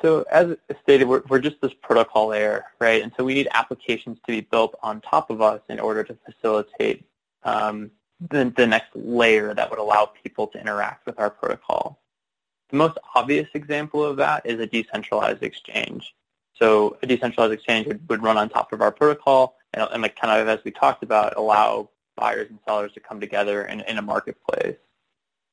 So 0.05 0.23
as 0.29 0.55
stated, 0.83 1.07
we're, 1.07 1.23
we're 1.29 1.39
just 1.39 1.59
this 1.61 1.73
protocol 1.81 2.27
layer, 2.27 2.65
right? 2.79 3.01
And 3.01 3.11
so 3.17 3.23
we 3.23 3.33
need 3.33 3.47
applications 3.55 4.19
to 4.27 4.31
be 4.31 4.41
built 4.41 4.77
on 4.83 5.01
top 5.01 5.31
of 5.31 5.41
us 5.41 5.61
in 5.67 5.79
order 5.79 6.03
to 6.03 6.15
facilitate 6.27 7.03
um, 7.41 7.89
the, 8.29 8.53
the 8.55 8.67
next 8.67 8.95
layer 8.95 9.55
that 9.55 9.67
would 9.67 9.79
allow 9.79 10.11
people 10.23 10.45
to 10.49 10.61
interact 10.61 11.07
with 11.07 11.19
our 11.19 11.31
protocol. 11.31 11.99
The 12.69 12.77
most 12.77 12.99
obvious 13.15 13.47
example 13.55 14.03
of 14.03 14.17
that 14.17 14.45
is 14.45 14.59
a 14.59 14.67
decentralized 14.67 15.41
exchange. 15.41 16.13
So 16.53 16.97
a 17.01 17.07
decentralized 17.07 17.53
exchange 17.53 17.87
would, 17.87 18.07
would 18.07 18.21
run 18.21 18.37
on 18.37 18.47
top 18.47 18.73
of 18.73 18.81
our 18.81 18.91
protocol 18.91 19.57
and, 19.73 19.89
and 19.91 20.03
like 20.03 20.15
kind 20.15 20.39
of 20.39 20.47
as 20.47 20.63
we 20.63 20.69
talked 20.69 21.01
about, 21.01 21.35
allow 21.35 21.89
buyers 22.15 22.47
and 22.51 22.59
sellers 22.67 22.91
to 22.93 22.99
come 22.99 23.19
together 23.19 23.65
in, 23.65 23.81
in 23.81 23.97
a 23.97 24.03
marketplace. 24.03 24.77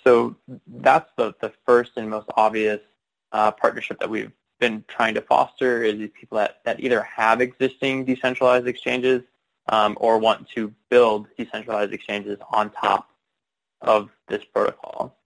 So 0.04 0.36
that's 0.66 1.08
the, 1.16 1.32
the 1.40 1.54
first 1.64 1.92
and 1.96 2.10
most 2.10 2.28
obvious 2.36 2.80
uh, 3.32 3.50
partnership 3.52 3.98
that 4.00 4.10
we've 4.10 4.30
been 4.62 4.84
trying 4.86 5.12
to 5.12 5.20
foster 5.20 5.82
is 5.82 5.98
these 5.98 6.14
people 6.18 6.38
that, 6.38 6.60
that 6.64 6.78
either 6.78 7.02
have 7.02 7.40
existing 7.40 8.04
decentralized 8.04 8.68
exchanges 8.68 9.20
um, 9.68 9.98
or 10.00 10.18
want 10.18 10.48
to 10.50 10.72
build 10.88 11.26
decentralized 11.36 11.92
exchanges 11.92 12.38
on 12.50 12.70
top 12.70 13.10
of 13.80 14.08
this 14.28 14.44
protocol. 14.44 15.18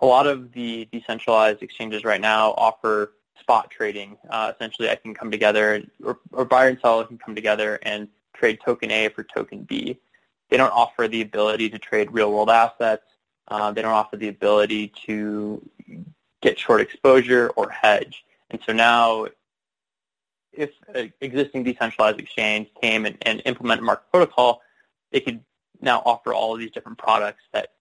A 0.00 0.06
lot 0.06 0.26
of 0.26 0.52
the 0.52 0.88
decentralized 0.92 1.62
exchanges 1.62 2.04
right 2.04 2.20
now 2.20 2.54
offer 2.56 3.12
spot 3.38 3.70
trading. 3.70 4.16
Uh, 4.28 4.52
essentially, 4.52 4.90
I 4.90 4.96
can 4.96 5.14
come 5.14 5.30
together, 5.30 5.84
or, 6.04 6.18
or 6.32 6.44
buyer 6.44 6.68
and 6.70 6.80
seller 6.80 7.04
can 7.04 7.18
come 7.18 7.36
together 7.36 7.78
and 7.82 8.08
trade 8.34 8.58
token 8.64 8.90
A 8.90 9.08
for 9.10 9.22
token 9.22 9.62
B. 9.62 9.96
They 10.50 10.56
don't 10.56 10.72
offer 10.72 11.06
the 11.06 11.22
ability 11.22 11.70
to 11.70 11.78
trade 11.78 12.10
real-world 12.10 12.50
assets. 12.50 13.04
Uh, 13.46 13.70
they 13.70 13.82
don't 13.82 13.92
offer 13.92 14.16
the 14.16 14.28
ability 14.28 14.92
to 15.06 15.62
get 16.40 16.58
short 16.58 16.80
exposure 16.80 17.50
or 17.54 17.70
hedge. 17.70 18.24
And 18.52 18.60
so 18.64 18.72
now, 18.72 19.26
if 20.52 20.70
an 20.94 21.12
existing 21.20 21.64
decentralized 21.64 22.20
exchange 22.20 22.68
came 22.80 23.06
and, 23.06 23.16
and 23.22 23.42
implemented 23.46 23.84
market 23.84 24.04
protocol, 24.12 24.60
they 25.10 25.20
could 25.20 25.40
now 25.80 26.02
offer 26.04 26.32
all 26.32 26.54
of 26.54 26.60
these 26.60 26.70
different 26.70 26.98
products 26.98 27.42
that 27.52 27.72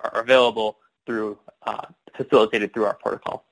are 0.00 0.20
available 0.20 0.78
through 1.06 1.38
uh, 1.62 1.86
facilitated 2.14 2.74
through 2.74 2.84
our 2.84 2.94
protocol. 2.94 3.44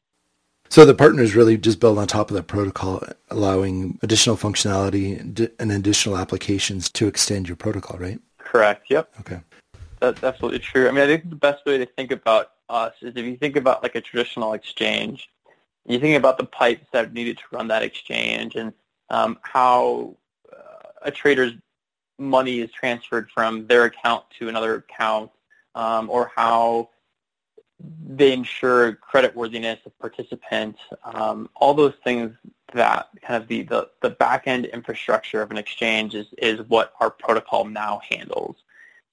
So 0.68 0.84
the 0.84 0.94
partners 0.94 1.36
really 1.36 1.56
just 1.56 1.78
build 1.78 1.96
on 1.96 2.08
top 2.08 2.30
of 2.30 2.36
that 2.36 2.48
protocol, 2.48 3.02
allowing 3.30 3.98
additional 4.02 4.36
functionality 4.36 5.50
and 5.60 5.72
additional 5.72 6.18
applications 6.18 6.90
to 6.90 7.06
extend 7.06 7.48
your 7.48 7.56
protocol, 7.56 7.98
right? 7.98 8.20
Correct. 8.38 8.86
Yep. 8.90 9.12
Okay. 9.20 9.40
That's 10.00 10.22
absolutely 10.24 10.58
true. 10.58 10.88
I 10.88 10.90
mean, 10.90 11.04
I 11.04 11.06
think 11.06 11.30
the 11.30 11.36
best 11.36 11.64
way 11.64 11.78
to 11.78 11.86
think 11.86 12.10
about 12.10 12.50
us 12.68 12.94
is 13.00 13.12
if 13.16 13.24
you 13.24 13.36
think 13.36 13.54
about 13.54 13.84
like 13.84 13.94
a 13.94 14.00
traditional 14.00 14.54
exchange, 14.54 15.28
you 15.86 16.00
think 16.00 16.16
about 16.16 16.38
the 16.38 16.44
pipes 16.44 16.86
that 16.92 17.12
needed 17.12 17.38
to 17.38 17.44
run 17.52 17.68
that 17.68 17.82
exchange 17.82 18.56
and 18.56 18.72
um, 19.10 19.38
how 19.42 20.16
uh, 20.52 20.88
a 21.02 21.10
trader's 21.10 21.52
money 22.18 22.60
is 22.60 22.70
transferred 22.72 23.30
from 23.30 23.66
their 23.66 23.84
account 23.84 24.24
to 24.38 24.48
another 24.48 24.76
account, 24.76 25.30
um, 25.74 26.08
or 26.10 26.32
how 26.34 26.88
they 28.08 28.32
ensure 28.32 28.98
creditworthiness 29.12 29.84
of 29.84 29.96
participants, 29.98 30.80
um, 31.04 31.48
all 31.54 31.74
those 31.74 31.92
things 32.02 32.34
that 32.72 33.08
kind 33.22 33.42
of 33.42 33.48
the, 33.48 33.62
the, 33.64 33.88
the 34.00 34.10
back-end 34.10 34.64
infrastructure 34.66 35.42
of 35.42 35.50
an 35.50 35.58
exchange 35.58 36.14
is, 36.14 36.26
is 36.38 36.60
what 36.68 36.94
our 37.00 37.10
protocol 37.10 37.64
now 37.64 38.00
handles. 38.08 38.56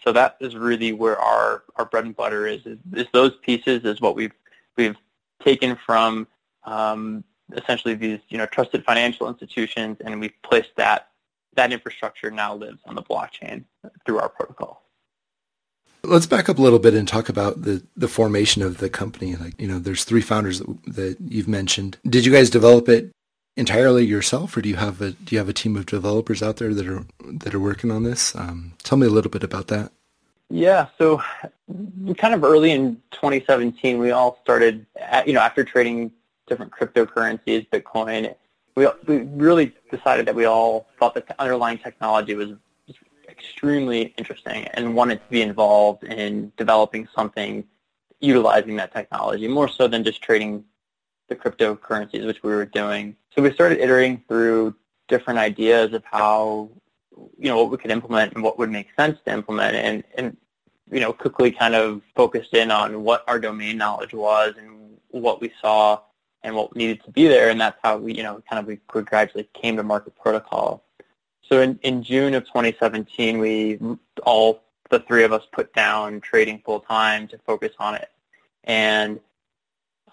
So 0.03 0.11
that 0.13 0.37
is 0.39 0.55
really 0.55 0.93
where 0.93 1.19
our, 1.19 1.63
our 1.75 1.85
bread 1.85 2.05
and 2.05 2.15
butter 2.15 2.47
is, 2.47 2.65
is, 2.65 2.77
is 2.93 3.07
those 3.13 3.35
pieces 3.41 3.83
is 3.83 4.01
what 4.01 4.15
we've, 4.15 4.33
we've 4.77 4.95
taken 5.43 5.77
from 5.85 6.27
um, 6.65 7.23
essentially 7.55 7.93
these 7.95 8.19
you 8.29 8.37
know, 8.37 8.45
trusted 8.45 8.83
financial 8.83 9.27
institutions 9.27 9.97
and 10.03 10.19
we've 10.19 10.33
placed 10.43 10.75
that, 10.77 11.09
that 11.55 11.71
infrastructure 11.71 12.31
now 12.31 12.55
lives 12.55 12.79
on 12.85 12.95
the 12.95 13.03
blockchain 13.03 13.63
through 14.05 14.19
our 14.19 14.29
protocol. 14.29 14.81
Let's 16.05 16.25
back 16.25 16.49
up 16.49 16.57
a 16.57 16.61
little 16.61 16.79
bit 16.79 16.93
and 16.93 17.07
talk 17.07 17.29
about 17.29 17.61
the, 17.61 17.81
the 17.95 18.09
formation 18.09 18.61
of 18.61 18.79
the 18.79 18.89
company. 18.89 19.35
Like, 19.37 19.59
you 19.59 19.67
know, 19.67 19.79
there's 19.79 20.03
three 20.03 20.21
founders 20.21 20.59
that, 20.59 20.83
that 20.95 21.17
you've 21.21 21.47
mentioned. 21.47 21.97
Did 22.05 22.25
you 22.25 22.31
guys 22.31 22.49
develop 22.49 22.89
it 22.89 23.11
entirely 23.55 24.05
yourself, 24.05 24.57
or 24.57 24.61
do 24.61 24.67
you 24.67 24.75
have 24.75 25.01
a 25.01 25.11
do 25.11 25.33
you 25.35 25.39
have 25.39 25.47
a 25.47 25.53
team 25.53 25.75
of 25.75 25.85
developers 25.85 26.43
out 26.43 26.57
there 26.57 26.73
that 26.73 26.87
are 26.87 27.05
that 27.23 27.53
are 27.53 27.59
working 27.59 27.89
on 27.89 28.03
this? 28.03 28.35
Um, 28.35 28.73
tell 28.83 28.97
me 28.97 29.07
a 29.07 29.11
little 29.11 29.31
bit 29.31 29.43
about 29.43 29.67
that. 29.67 29.93
Yeah, 30.49 30.87
so 30.97 31.21
kind 32.17 32.33
of 32.33 32.43
early 32.43 32.71
in 32.71 33.01
2017, 33.11 33.97
we 33.97 34.11
all 34.11 34.37
started, 34.43 34.85
at, 34.99 35.27
you 35.27 35.33
know, 35.33 35.39
after 35.39 35.63
trading 35.63 36.11
different 36.47 36.71
cryptocurrencies, 36.71 37.67
Bitcoin, 37.69 38.33
we 38.75 38.87
we 39.05 39.17
really 39.19 39.73
decided 39.91 40.25
that 40.25 40.35
we 40.35 40.45
all 40.45 40.87
thought 40.99 41.13
that 41.13 41.27
the 41.27 41.39
underlying 41.41 41.77
technology 41.77 42.35
was 42.35 42.49
extremely 43.29 44.13
interesting 44.17 44.65
and 44.73 44.95
wanted 44.95 45.15
to 45.15 45.29
be 45.29 45.41
involved 45.41 46.03
in 46.03 46.51
developing 46.57 47.07
something 47.15 47.63
utilizing 48.19 48.75
that 48.77 48.93
technology, 48.93 49.47
more 49.47 49.67
so 49.67 49.87
than 49.87 50.03
just 50.03 50.21
trading 50.21 50.63
the 51.27 51.35
cryptocurrencies, 51.35 52.25
which 52.25 52.41
we 52.41 52.51
were 52.51 52.65
doing. 52.65 53.15
So 53.35 53.41
we 53.41 53.53
started 53.53 53.79
iterating 53.79 54.23
through 54.27 54.75
different 55.07 55.39
ideas 55.39 55.93
of 55.93 56.03
how, 56.05 56.69
you 57.37 57.49
know, 57.49 57.57
what 57.57 57.71
we 57.71 57.77
could 57.77 57.91
implement 57.91 58.33
and 58.33 58.43
what 58.43 58.57
would 58.57 58.71
make 58.71 58.87
sense 58.95 59.19
to 59.25 59.33
implement 59.33 59.75
and, 59.75 60.03
and 60.15 60.37
you 60.91 60.99
know, 60.99 61.11
quickly 61.11 61.51
kind 61.51 61.75
of 61.75 62.01
focused 62.15 62.53
in 62.53 62.71
on 62.71 63.03
what 63.03 63.23
our 63.27 63.39
domain 63.39 63.77
knowledge 63.77 64.13
was 64.13 64.53
and 64.57 64.97
what 65.09 65.41
we 65.41 65.51
saw 65.61 65.99
and 66.43 66.55
what 66.55 66.75
needed 66.75 67.03
to 67.03 67.11
be 67.11 67.27
there. 67.27 67.49
And 67.49 67.59
that's 67.59 67.77
how 67.83 67.97
we, 67.97 68.13
you 68.15 68.23
know, 68.23 68.41
kind 68.49 68.59
of 68.59 68.65
we 68.65 68.79
gradually 68.87 69.49
came 69.53 69.77
to 69.77 69.83
market 69.83 70.15
protocol. 70.15 70.83
So 71.49 71.61
in, 71.61 71.79
in 71.83 72.03
June 72.03 72.33
of 72.33 72.45
2017, 72.45 73.37
we 73.37 73.79
all 74.23 74.63
the 74.89 74.99
three 74.99 75.23
of 75.23 75.33
us 75.33 75.43
put 75.51 75.73
down 75.73 76.21
trading 76.21 76.61
full 76.65 76.79
time 76.81 77.27
to 77.29 77.37
focus 77.39 77.71
on 77.79 77.95
it. 77.95 78.09
And 78.63 79.19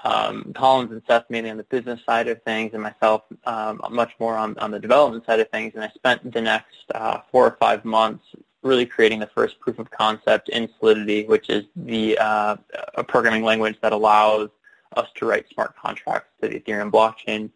um, 0.03 0.53
Collins 0.55 0.93
and 0.93 1.03
Seth 1.07 1.25
mainly 1.29 1.51
on 1.51 1.59
the 1.59 1.65
business 1.65 2.01
side 2.07 2.29
of 2.29 2.43
things, 2.43 2.73
and 2.73 2.83
myself 2.83 3.23
um, 3.45 3.83
much 3.91 4.13
more 4.19 4.37
on, 4.37 4.57
on 4.59 4.71
the 4.71 4.79
development 4.79 5.27
side 5.27 5.41
of 5.41 5.51
things. 5.51 5.73
And 5.75 5.85
I 5.85 5.91
spent 5.91 6.33
the 6.33 6.41
next 6.41 6.77
uh, 6.95 7.21
four 7.31 7.47
or 7.47 7.57
five 7.61 7.85
months 7.85 8.25
really 8.63 8.87
creating 8.87 9.19
the 9.19 9.27
first 9.27 9.59
proof 9.61 9.79
of 9.79 9.91
concept 9.91 10.49
in 10.51 10.69
Solidity, 10.79 11.27
which 11.27 11.49
is 11.51 11.65
the 11.77 12.19
uh, 12.19 12.57
a 12.95 13.05
programming 13.05 13.45
language 13.45 13.77
that 13.83 13.93
allows 13.93 14.49
us 14.97 15.09
to 15.17 15.27
write 15.27 15.47
smart 15.53 15.77
contracts 15.77 16.31
to 16.41 16.49
the 16.49 16.61
Ethereum 16.61 16.91
blockchain. 16.91 17.51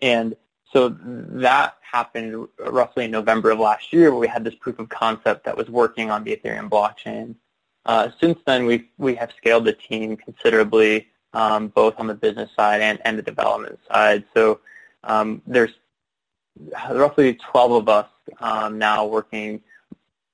And 0.00 0.36
so 0.72 0.96
that 0.98 1.76
happened 1.80 2.48
roughly 2.58 3.04
in 3.04 3.10
November 3.10 3.50
of 3.50 3.58
last 3.58 3.92
year 3.92 4.10
where 4.10 4.20
we 4.20 4.26
had 4.26 4.44
this 4.44 4.54
proof 4.56 4.78
of 4.78 4.88
concept 4.88 5.44
that 5.44 5.56
was 5.56 5.68
working 5.68 6.10
on 6.10 6.24
the 6.24 6.36
Ethereum 6.36 6.68
blockchain. 6.68 7.36
Uh, 7.86 8.08
since 8.18 8.38
then, 8.46 8.64
we 8.64 8.88
we 8.96 9.14
have 9.14 9.30
scaled 9.36 9.66
the 9.66 9.72
team 9.72 10.16
considerably, 10.16 11.06
um, 11.34 11.68
both 11.68 11.94
on 11.98 12.06
the 12.06 12.14
business 12.14 12.50
side 12.56 12.80
and, 12.80 12.98
and 13.04 13.18
the 13.18 13.22
development 13.22 13.78
side. 13.90 14.24
So 14.34 14.60
um, 15.04 15.42
there's 15.46 15.72
roughly 16.90 17.34
12 17.34 17.72
of 17.72 17.88
us 17.88 18.08
um, 18.40 18.78
now 18.78 19.04
working 19.04 19.60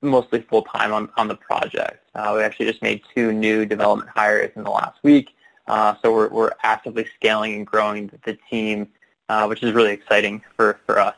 mostly 0.01 0.41
full-time 0.41 0.93
on, 0.93 1.09
on 1.17 1.27
the 1.27 1.35
project. 1.35 2.03
Uh, 2.15 2.33
we 2.35 2.43
actually 2.43 2.65
just 2.65 2.81
made 2.81 3.01
two 3.13 3.31
new 3.31 3.65
development 3.65 4.09
hires 4.09 4.51
in 4.55 4.63
the 4.63 4.69
last 4.69 4.97
week. 5.03 5.35
Uh, 5.71 5.95
so 6.01 6.13
we're, 6.13 6.29
we're 6.29 6.51
actively 6.61 7.07
scaling 7.15 7.55
and 7.55 7.65
growing 7.65 8.11
the 8.25 8.37
team 8.49 8.87
uh, 9.31 9.45
which 9.45 9.63
is 9.63 9.71
really 9.71 9.93
exciting 9.93 10.43
for, 10.57 10.77
for 10.85 10.99
us. 10.99 11.15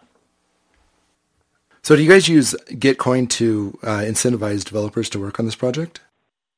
So 1.82 1.96
do 1.96 2.04
you 2.04 2.10
guys 2.10 2.30
use 2.30 2.56
Gitcoin 2.70 3.28
to 3.32 3.78
uh, 3.82 4.00
incentivize 4.02 4.64
developers 4.64 5.10
to 5.10 5.20
work 5.20 5.40
on 5.40 5.46
this 5.46 5.56
project? 5.56 6.00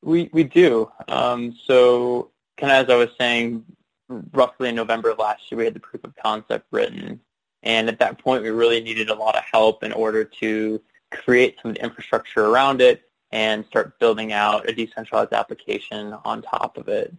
We, 0.02 0.28
we 0.34 0.44
do. 0.44 0.92
Um, 1.08 1.56
so 1.64 2.30
kind 2.58 2.72
of 2.72 2.84
as 2.84 2.92
I 2.92 2.96
was 2.96 3.08
saying, 3.18 3.64
roughly 4.32 4.68
in 4.68 4.74
November 4.74 5.10
of 5.10 5.18
last 5.18 5.50
year, 5.50 5.58
we 5.58 5.64
had 5.64 5.72
the 5.72 5.80
proof 5.80 6.04
of 6.04 6.14
concept 6.22 6.66
written. 6.70 7.20
And 7.62 7.88
at 7.88 7.98
that 8.00 8.18
point, 8.18 8.42
we 8.42 8.50
really 8.50 8.82
needed 8.82 9.08
a 9.08 9.14
lot 9.14 9.34
of 9.34 9.42
help 9.50 9.82
in 9.82 9.92
order 9.92 10.24
to 10.24 10.80
create 11.10 11.56
some 11.60 11.70
of 11.70 11.76
the 11.76 11.82
infrastructure 11.82 12.44
around 12.44 12.82
it 12.82 13.08
and 13.32 13.64
start 13.64 13.98
building 13.98 14.34
out 14.34 14.68
a 14.68 14.74
decentralized 14.74 15.32
application 15.32 16.14
on 16.26 16.42
top 16.42 16.76
of 16.76 16.88
it. 16.88 17.14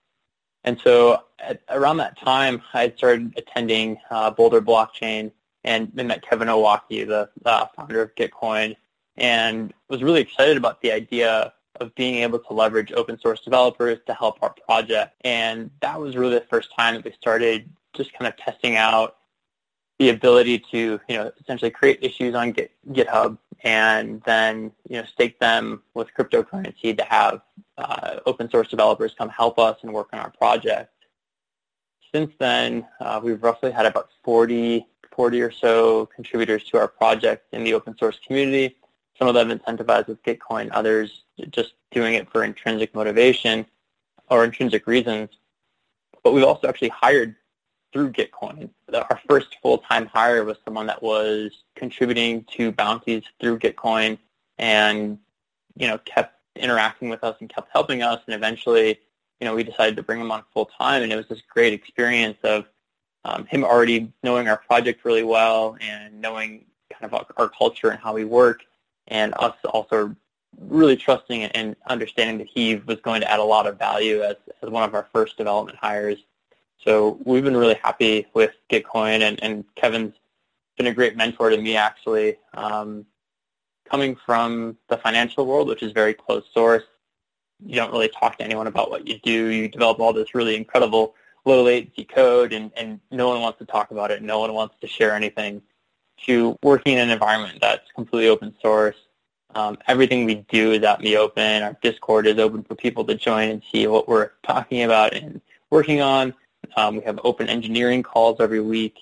And 0.67 0.77
so 0.83 1.23
at, 1.39 1.61
around 1.69 1.95
that 1.97 2.19
time, 2.19 2.61
I 2.73 2.91
started 2.97 3.33
attending 3.37 3.97
uh, 4.11 4.31
Boulder 4.31 4.61
Blockchain 4.61 5.31
and 5.63 5.95
met 5.95 6.27
Kevin 6.29 6.49
Owocki, 6.49 7.07
the 7.07 7.29
uh, 7.45 7.67
founder 7.73 8.01
of 8.01 8.13
Gitcoin, 8.15 8.75
and 9.15 9.73
was 9.87 10.03
really 10.03 10.19
excited 10.19 10.57
about 10.57 10.81
the 10.81 10.91
idea 10.91 11.53
of 11.79 11.95
being 11.95 12.15
able 12.15 12.39
to 12.39 12.53
leverage 12.53 12.91
open 12.91 13.17
source 13.17 13.39
developers 13.39 13.99
to 14.07 14.13
help 14.13 14.43
our 14.43 14.53
project. 14.65 15.15
And 15.21 15.71
that 15.79 16.01
was 16.01 16.17
really 16.17 16.33
the 16.35 16.45
first 16.49 16.67
time 16.77 16.95
that 16.95 17.05
we 17.05 17.13
started 17.13 17.69
just 17.93 18.11
kind 18.11 18.27
of 18.27 18.35
testing 18.35 18.75
out 18.75 19.15
the 19.99 20.09
ability 20.09 20.59
to, 20.71 20.99
you 21.07 21.15
know, 21.15 21.31
essentially 21.39 21.71
create 21.71 21.99
issues 22.01 22.35
on 22.35 22.51
Git, 22.51 22.71
GitHub 22.89 23.37
and 23.63 24.21
then 24.23 24.71
you 24.87 24.97
know 24.97 25.05
stake 25.05 25.39
them 25.39 25.83
with 25.93 26.07
cryptocurrency 26.17 26.97
to 26.97 27.03
have 27.03 27.41
uh, 27.77 28.19
open 28.25 28.49
source 28.49 28.67
developers 28.67 29.15
come 29.17 29.29
help 29.29 29.57
us 29.59 29.77
and 29.81 29.93
work 29.93 30.09
on 30.13 30.19
our 30.19 30.31
project. 30.31 30.91
Since 32.13 32.33
then, 32.39 32.87
uh, 32.99 33.19
we've 33.21 33.41
roughly 33.43 33.71
had 33.71 33.85
about 33.85 34.09
40, 34.23 34.85
40 35.13 35.41
or 35.41 35.51
so 35.51 36.05
contributors 36.07 36.63
to 36.65 36.77
our 36.77 36.87
project 36.87 37.47
in 37.53 37.63
the 37.63 37.73
open 37.73 37.97
source 37.97 38.19
community. 38.25 38.77
Some 39.19 39.27
of 39.27 39.33
them 39.33 39.49
incentivized 39.49 40.07
with 40.07 40.21
Gitcoin, 40.23 40.69
others 40.71 41.23
just 41.49 41.73
doing 41.91 42.13
it 42.13 42.29
for 42.31 42.43
intrinsic 42.43 42.93
motivation 42.95 43.65
or 44.29 44.43
intrinsic 44.43 44.87
reasons. 44.87 45.29
But 46.23 46.33
we've 46.33 46.43
also 46.43 46.67
actually 46.67 46.89
hired 46.89 47.35
through 47.93 48.11
Gitcoin. 48.11 48.69
Our 48.93 49.19
first 49.27 49.57
full-time 49.61 50.05
hire 50.07 50.43
was 50.43 50.57
someone 50.65 50.87
that 50.87 51.01
was 51.01 51.51
contributing 51.75 52.45
to 52.55 52.71
bounties 52.71 53.23
through 53.39 53.59
Gitcoin 53.59 54.17
and, 54.57 55.17
you 55.75 55.87
know, 55.87 55.97
kept 55.99 56.35
interacting 56.55 57.09
with 57.09 57.23
us 57.23 57.35
and 57.39 57.49
kept 57.49 57.69
helping 57.71 58.01
us. 58.01 58.21
And 58.25 58.35
eventually, 58.35 58.99
you 59.39 59.45
know, 59.45 59.55
we 59.55 59.63
decided 59.63 59.95
to 59.95 60.03
bring 60.03 60.19
him 60.19 60.31
on 60.31 60.43
full-time. 60.53 61.03
And 61.03 61.11
it 61.11 61.15
was 61.15 61.27
this 61.27 61.41
great 61.47 61.73
experience 61.73 62.37
of 62.43 62.65
um, 63.23 63.45
him 63.45 63.63
already 63.63 64.11
knowing 64.23 64.47
our 64.47 64.57
project 64.57 65.05
really 65.05 65.23
well 65.23 65.77
and 65.81 66.21
knowing 66.21 66.65
kind 66.91 67.05
of 67.05 67.13
our, 67.13 67.25
our 67.37 67.49
culture 67.49 67.89
and 67.89 67.99
how 67.99 68.13
we 68.13 68.25
work 68.25 68.61
and 69.07 69.33
us 69.39 69.55
also 69.65 70.15
really 70.59 70.95
trusting 70.95 71.43
and 71.43 71.75
understanding 71.87 72.37
that 72.37 72.47
he 72.47 72.75
was 72.75 72.99
going 73.01 73.21
to 73.21 73.31
add 73.31 73.39
a 73.39 73.43
lot 73.43 73.67
of 73.67 73.77
value 73.77 74.23
as, 74.23 74.35
as 74.63 74.69
one 74.69 74.83
of 74.83 74.95
our 74.95 75.07
first 75.13 75.37
development 75.37 75.77
hires. 75.77 76.19
So 76.83 77.19
we've 77.25 77.43
been 77.43 77.57
really 77.57 77.79
happy 77.81 78.27
with 78.33 78.51
Gitcoin, 78.69 79.21
and, 79.21 79.41
and 79.43 79.65
Kevin's 79.75 80.13
been 80.77 80.87
a 80.87 80.93
great 80.93 81.17
mentor 81.17 81.49
to 81.49 81.57
me, 81.57 81.75
actually. 81.75 82.37
Um, 82.53 83.05
coming 83.89 84.15
from 84.25 84.77
the 84.89 84.97
financial 84.97 85.45
world, 85.45 85.67
which 85.67 85.83
is 85.83 85.91
very 85.91 86.13
closed 86.13 86.47
source, 86.53 86.83
you 87.65 87.75
don't 87.75 87.91
really 87.91 88.09
talk 88.09 88.37
to 88.37 88.43
anyone 88.43 88.67
about 88.67 88.91
what 88.91 89.07
you 89.07 89.19
do. 89.19 89.47
You 89.47 89.67
develop 89.67 89.99
all 89.99 90.13
this 90.13 90.35
really 90.35 90.55
incredible 90.55 91.15
low 91.45 91.63
latency 91.63 92.03
code, 92.03 92.53
and, 92.53 92.71
and 92.77 92.99
no 93.09 93.29
one 93.29 93.41
wants 93.41 93.59
to 93.59 93.65
talk 93.65 93.91
about 93.91 94.11
it. 94.11 94.21
No 94.21 94.39
one 94.39 94.53
wants 94.53 94.75
to 94.81 94.87
share 94.87 95.13
anything. 95.13 95.61
To 96.25 96.57
working 96.63 96.93
in 96.93 96.99
an 96.99 97.09
environment 97.11 97.59
that's 97.61 97.91
completely 97.93 98.27
open 98.27 98.55
source, 98.61 98.95
um, 99.55 99.77
everything 99.87 100.25
we 100.25 100.35
do 100.49 100.71
is 100.71 100.83
out 100.83 100.99
in 100.99 101.05
the 101.05 101.17
open. 101.17 101.63
Our 101.63 101.77
Discord 101.81 102.27
is 102.27 102.37
open 102.39 102.63
for 102.63 102.75
people 102.75 103.05
to 103.05 103.15
join 103.15 103.49
and 103.49 103.61
see 103.71 103.87
what 103.87 104.07
we're 104.07 104.31
talking 104.43 104.83
about 104.83 105.13
and 105.13 105.41
working 105.69 106.01
on. 106.01 106.33
Um, 106.75 106.97
we 106.97 107.03
have 107.03 107.19
open 107.23 107.49
engineering 107.49 108.03
calls 108.03 108.37
every 108.39 108.61
week. 108.61 108.99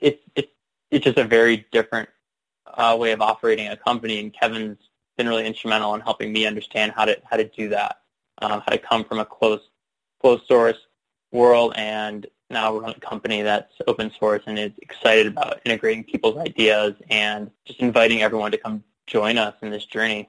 It's 0.00 0.22
it's 0.34 0.48
it's 0.90 1.04
just 1.04 1.18
a 1.18 1.24
very 1.24 1.66
different 1.72 2.08
uh, 2.66 2.96
way 2.98 3.12
of 3.12 3.20
operating 3.20 3.68
a 3.68 3.76
company, 3.76 4.20
and 4.20 4.32
Kevin's 4.32 4.78
been 5.16 5.28
really 5.28 5.46
instrumental 5.46 5.94
in 5.94 6.00
helping 6.00 6.32
me 6.32 6.46
understand 6.46 6.92
how 6.92 7.04
to 7.04 7.16
how 7.24 7.36
to 7.36 7.44
do 7.44 7.68
that, 7.70 8.00
um, 8.42 8.62
how 8.66 8.72
to 8.72 8.78
come 8.78 9.04
from 9.04 9.18
a 9.18 9.24
closed 9.24 9.64
closed 10.20 10.46
source 10.46 10.78
world, 11.32 11.74
and 11.76 12.26
now 12.50 12.74
we're 12.74 12.84
on 12.84 12.90
a 12.90 13.00
company 13.00 13.42
that's 13.42 13.72
open 13.86 14.10
source 14.18 14.42
and 14.46 14.58
is 14.58 14.72
excited 14.78 15.26
about 15.26 15.60
integrating 15.64 16.04
people's 16.04 16.36
ideas 16.38 16.94
and 17.10 17.50
just 17.64 17.80
inviting 17.80 18.22
everyone 18.22 18.52
to 18.52 18.58
come 18.58 18.84
join 19.06 19.36
us 19.38 19.54
in 19.62 19.70
this 19.70 19.84
journey. 19.84 20.28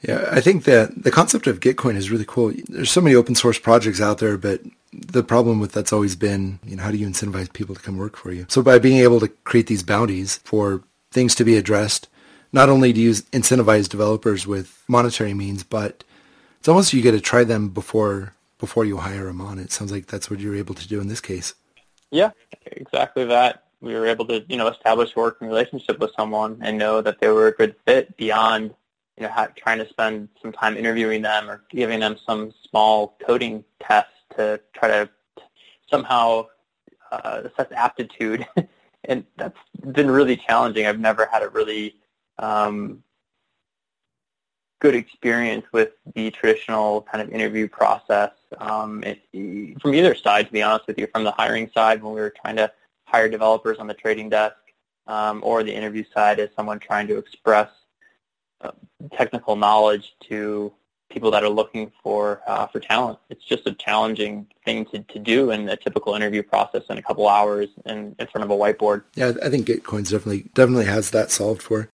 Yeah, 0.00 0.28
I 0.32 0.40
think 0.40 0.64
that 0.64 1.04
the 1.04 1.12
concept 1.12 1.46
of 1.46 1.60
Gitcoin 1.60 1.94
is 1.94 2.10
really 2.10 2.24
cool. 2.26 2.52
There's 2.68 2.90
so 2.90 3.00
many 3.00 3.14
open 3.14 3.36
source 3.36 3.58
projects 3.58 4.00
out 4.00 4.18
there, 4.18 4.36
but 4.36 4.60
the 4.92 5.22
problem 5.22 5.58
with 5.58 5.72
that's 5.72 5.92
always 5.92 6.16
been, 6.16 6.58
you 6.64 6.76
know, 6.76 6.82
how 6.82 6.90
do 6.90 6.98
you 6.98 7.06
incentivize 7.06 7.52
people 7.52 7.74
to 7.74 7.80
come 7.80 7.96
work 7.96 8.16
for 8.16 8.32
you? 8.32 8.46
So 8.48 8.62
by 8.62 8.78
being 8.78 8.98
able 8.98 9.20
to 9.20 9.28
create 9.28 9.66
these 9.66 9.82
bounties 9.82 10.38
for 10.44 10.82
things 11.10 11.34
to 11.36 11.44
be 11.44 11.56
addressed, 11.56 12.08
not 12.52 12.68
only 12.68 12.92
do 12.92 13.00
you 13.00 13.10
incentivize 13.10 13.88
developers 13.88 14.46
with 14.46 14.82
monetary 14.88 15.32
means, 15.32 15.62
but 15.62 16.04
it's 16.58 16.68
almost 16.68 16.92
you 16.92 17.02
get 17.02 17.12
to 17.12 17.20
try 17.20 17.44
them 17.44 17.70
before 17.70 18.34
before 18.58 18.84
you 18.84 18.98
hire 18.98 19.24
them 19.24 19.40
on. 19.40 19.58
It 19.58 19.72
sounds 19.72 19.90
like 19.90 20.06
that's 20.06 20.30
what 20.30 20.38
you're 20.38 20.54
able 20.54 20.74
to 20.76 20.86
do 20.86 21.00
in 21.00 21.08
this 21.08 21.20
case. 21.20 21.54
Yeah, 22.10 22.30
exactly 22.66 23.24
that. 23.24 23.64
We 23.80 23.94
were 23.94 24.06
able 24.06 24.26
to, 24.26 24.44
you 24.48 24.56
know, 24.56 24.68
establish 24.68 25.16
a 25.16 25.18
working 25.18 25.48
relationship 25.48 25.98
with 25.98 26.12
someone 26.16 26.58
and 26.62 26.78
know 26.78 27.00
that 27.00 27.20
they 27.20 27.28
were 27.28 27.48
a 27.48 27.52
good 27.52 27.74
fit 27.84 28.16
beyond 28.16 28.74
you 29.16 29.24
know, 29.24 29.48
trying 29.56 29.78
to 29.78 29.88
spend 29.88 30.28
some 30.40 30.52
time 30.52 30.76
interviewing 30.76 31.22
them 31.22 31.50
or 31.50 31.62
giving 31.70 32.00
them 32.00 32.16
some 32.26 32.52
small 32.68 33.16
coding 33.26 33.64
test 33.80 34.08
to 34.36 34.60
try 34.74 34.88
to 34.88 35.10
somehow 35.90 36.46
uh, 37.10 37.42
assess 37.44 37.70
aptitude. 37.72 38.46
and 39.04 39.24
that's 39.36 39.58
been 39.92 40.10
really 40.10 40.36
challenging. 40.36 40.86
I've 40.86 41.00
never 41.00 41.26
had 41.26 41.42
a 41.42 41.48
really 41.48 41.96
um, 42.38 43.02
good 44.80 44.94
experience 44.94 45.66
with 45.72 45.90
the 46.14 46.30
traditional 46.30 47.02
kind 47.02 47.22
of 47.22 47.30
interview 47.30 47.68
process 47.68 48.30
um, 48.58 49.02
it, 49.04 49.20
from 49.80 49.94
either 49.94 50.14
side, 50.14 50.46
to 50.46 50.52
be 50.52 50.62
honest 50.62 50.86
with 50.86 50.98
you, 50.98 51.06
from 51.12 51.24
the 51.24 51.32
hiring 51.32 51.70
side 51.72 52.02
when 52.02 52.14
we 52.14 52.20
were 52.20 52.34
trying 52.42 52.56
to 52.56 52.70
hire 53.04 53.28
developers 53.28 53.78
on 53.78 53.86
the 53.86 53.94
trading 53.94 54.28
desk 54.28 54.56
um, 55.06 55.40
or 55.44 55.62
the 55.62 55.74
interview 55.74 56.04
side 56.14 56.40
as 56.40 56.48
someone 56.56 56.78
trying 56.78 57.06
to 57.06 57.18
express 57.18 57.68
technical 59.10 59.56
knowledge 59.56 60.14
to 60.28 60.72
people 61.12 61.30
that 61.30 61.44
are 61.44 61.48
looking 61.48 61.92
for 62.02 62.42
uh, 62.46 62.66
for 62.66 62.80
talent. 62.80 63.18
It's 63.28 63.44
just 63.44 63.66
a 63.66 63.72
challenging 63.74 64.46
thing 64.64 64.86
to, 64.86 65.00
to 65.00 65.18
do 65.18 65.50
in 65.50 65.68
a 65.68 65.76
typical 65.76 66.14
interview 66.14 66.42
process 66.42 66.82
in 66.88 66.98
a 66.98 67.02
couple 67.02 67.28
hours 67.28 67.68
in, 67.86 68.14
in 68.18 68.26
front 68.28 68.44
of 68.44 68.50
a 68.50 68.56
whiteboard. 68.56 69.04
Yeah, 69.14 69.32
I 69.42 69.48
think 69.48 69.66
Gitcoin's 69.66 70.10
definitely 70.10 70.50
definitely 70.54 70.86
has 70.86 71.10
that 71.10 71.30
solved 71.30 71.62
for. 71.62 71.88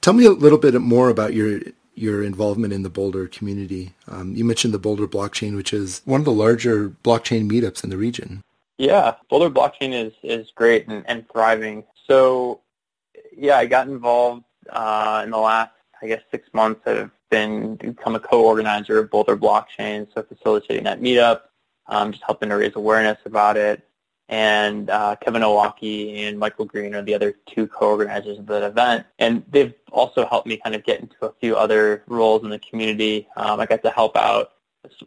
Tell 0.00 0.12
me 0.12 0.24
a 0.24 0.30
little 0.30 0.58
bit 0.58 0.80
more 0.80 1.08
about 1.08 1.34
your 1.34 1.60
your 1.94 2.22
involvement 2.22 2.72
in 2.72 2.82
the 2.82 2.90
Boulder 2.90 3.26
community. 3.26 3.94
Um, 4.06 4.34
you 4.34 4.44
mentioned 4.44 4.74
the 4.74 4.78
Boulder 4.78 5.08
blockchain, 5.08 5.56
which 5.56 5.72
is 5.72 6.02
one 6.04 6.20
of 6.20 6.24
the 6.24 6.32
larger 6.32 6.90
blockchain 6.90 7.50
meetups 7.50 7.82
in 7.82 7.90
the 7.90 7.96
region. 7.96 8.42
Yeah, 8.78 9.14
Boulder 9.30 9.50
blockchain 9.50 9.92
is 9.92 10.12
is 10.22 10.50
great 10.54 10.86
and, 10.86 11.02
and 11.08 11.24
thriving. 11.30 11.84
So, 12.06 12.60
yeah, 13.36 13.56
I 13.56 13.66
got 13.66 13.88
involved 13.88 14.44
uh, 14.70 15.22
in 15.24 15.30
the 15.30 15.38
last 15.38 15.72
I 16.02 16.06
guess, 16.06 16.22
six 16.30 16.48
months 16.52 16.80
I've 16.86 17.10
been 17.30 17.76
become 17.76 18.14
a 18.14 18.20
co-organizer 18.20 18.98
of 18.98 19.10
Boulder 19.10 19.36
Blockchain, 19.36 20.06
so 20.14 20.22
facilitating 20.22 20.84
that 20.84 21.00
meetup, 21.00 21.42
um, 21.86 22.12
just 22.12 22.24
helping 22.24 22.50
to 22.50 22.56
raise 22.56 22.76
awareness 22.76 23.18
about 23.24 23.56
it. 23.56 23.82
And 24.28 24.90
uh, 24.90 25.16
Kevin 25.16 25.42
Owocki 25.42 26.28
and 26.28 26.38
Michael 26.38 26.64
Green 26.64 26.94
are 26.94 27.02
the 27.02 27.14
other 27.14 27.34
two 27.46 27.68
co-organizers 27.68 28.38
of 28.38 28.46
that 28.46 28.64
event. 28.64 29.06
And 29.20 29.44
they've 29.48 29.72
also 29.92 30.26
helped 30.26 30.48
me 30.48 30.56
kind 30.56 30.74
of 30.74 30.84
get 30.84 31.00
into 31.00 31.14
a 31.22 31.32
few 31.40 31.56
other 31.56 32.02
roles 32.08 32.42
in 32.42 32.50
the 32.50 32.58
community. 32.58 33.28
Um, 33.36 33.60
I 33.60 33.66
got 33.66 33.82
to 33.84 33.90
help 33.90 34.16
out 34.16 34.52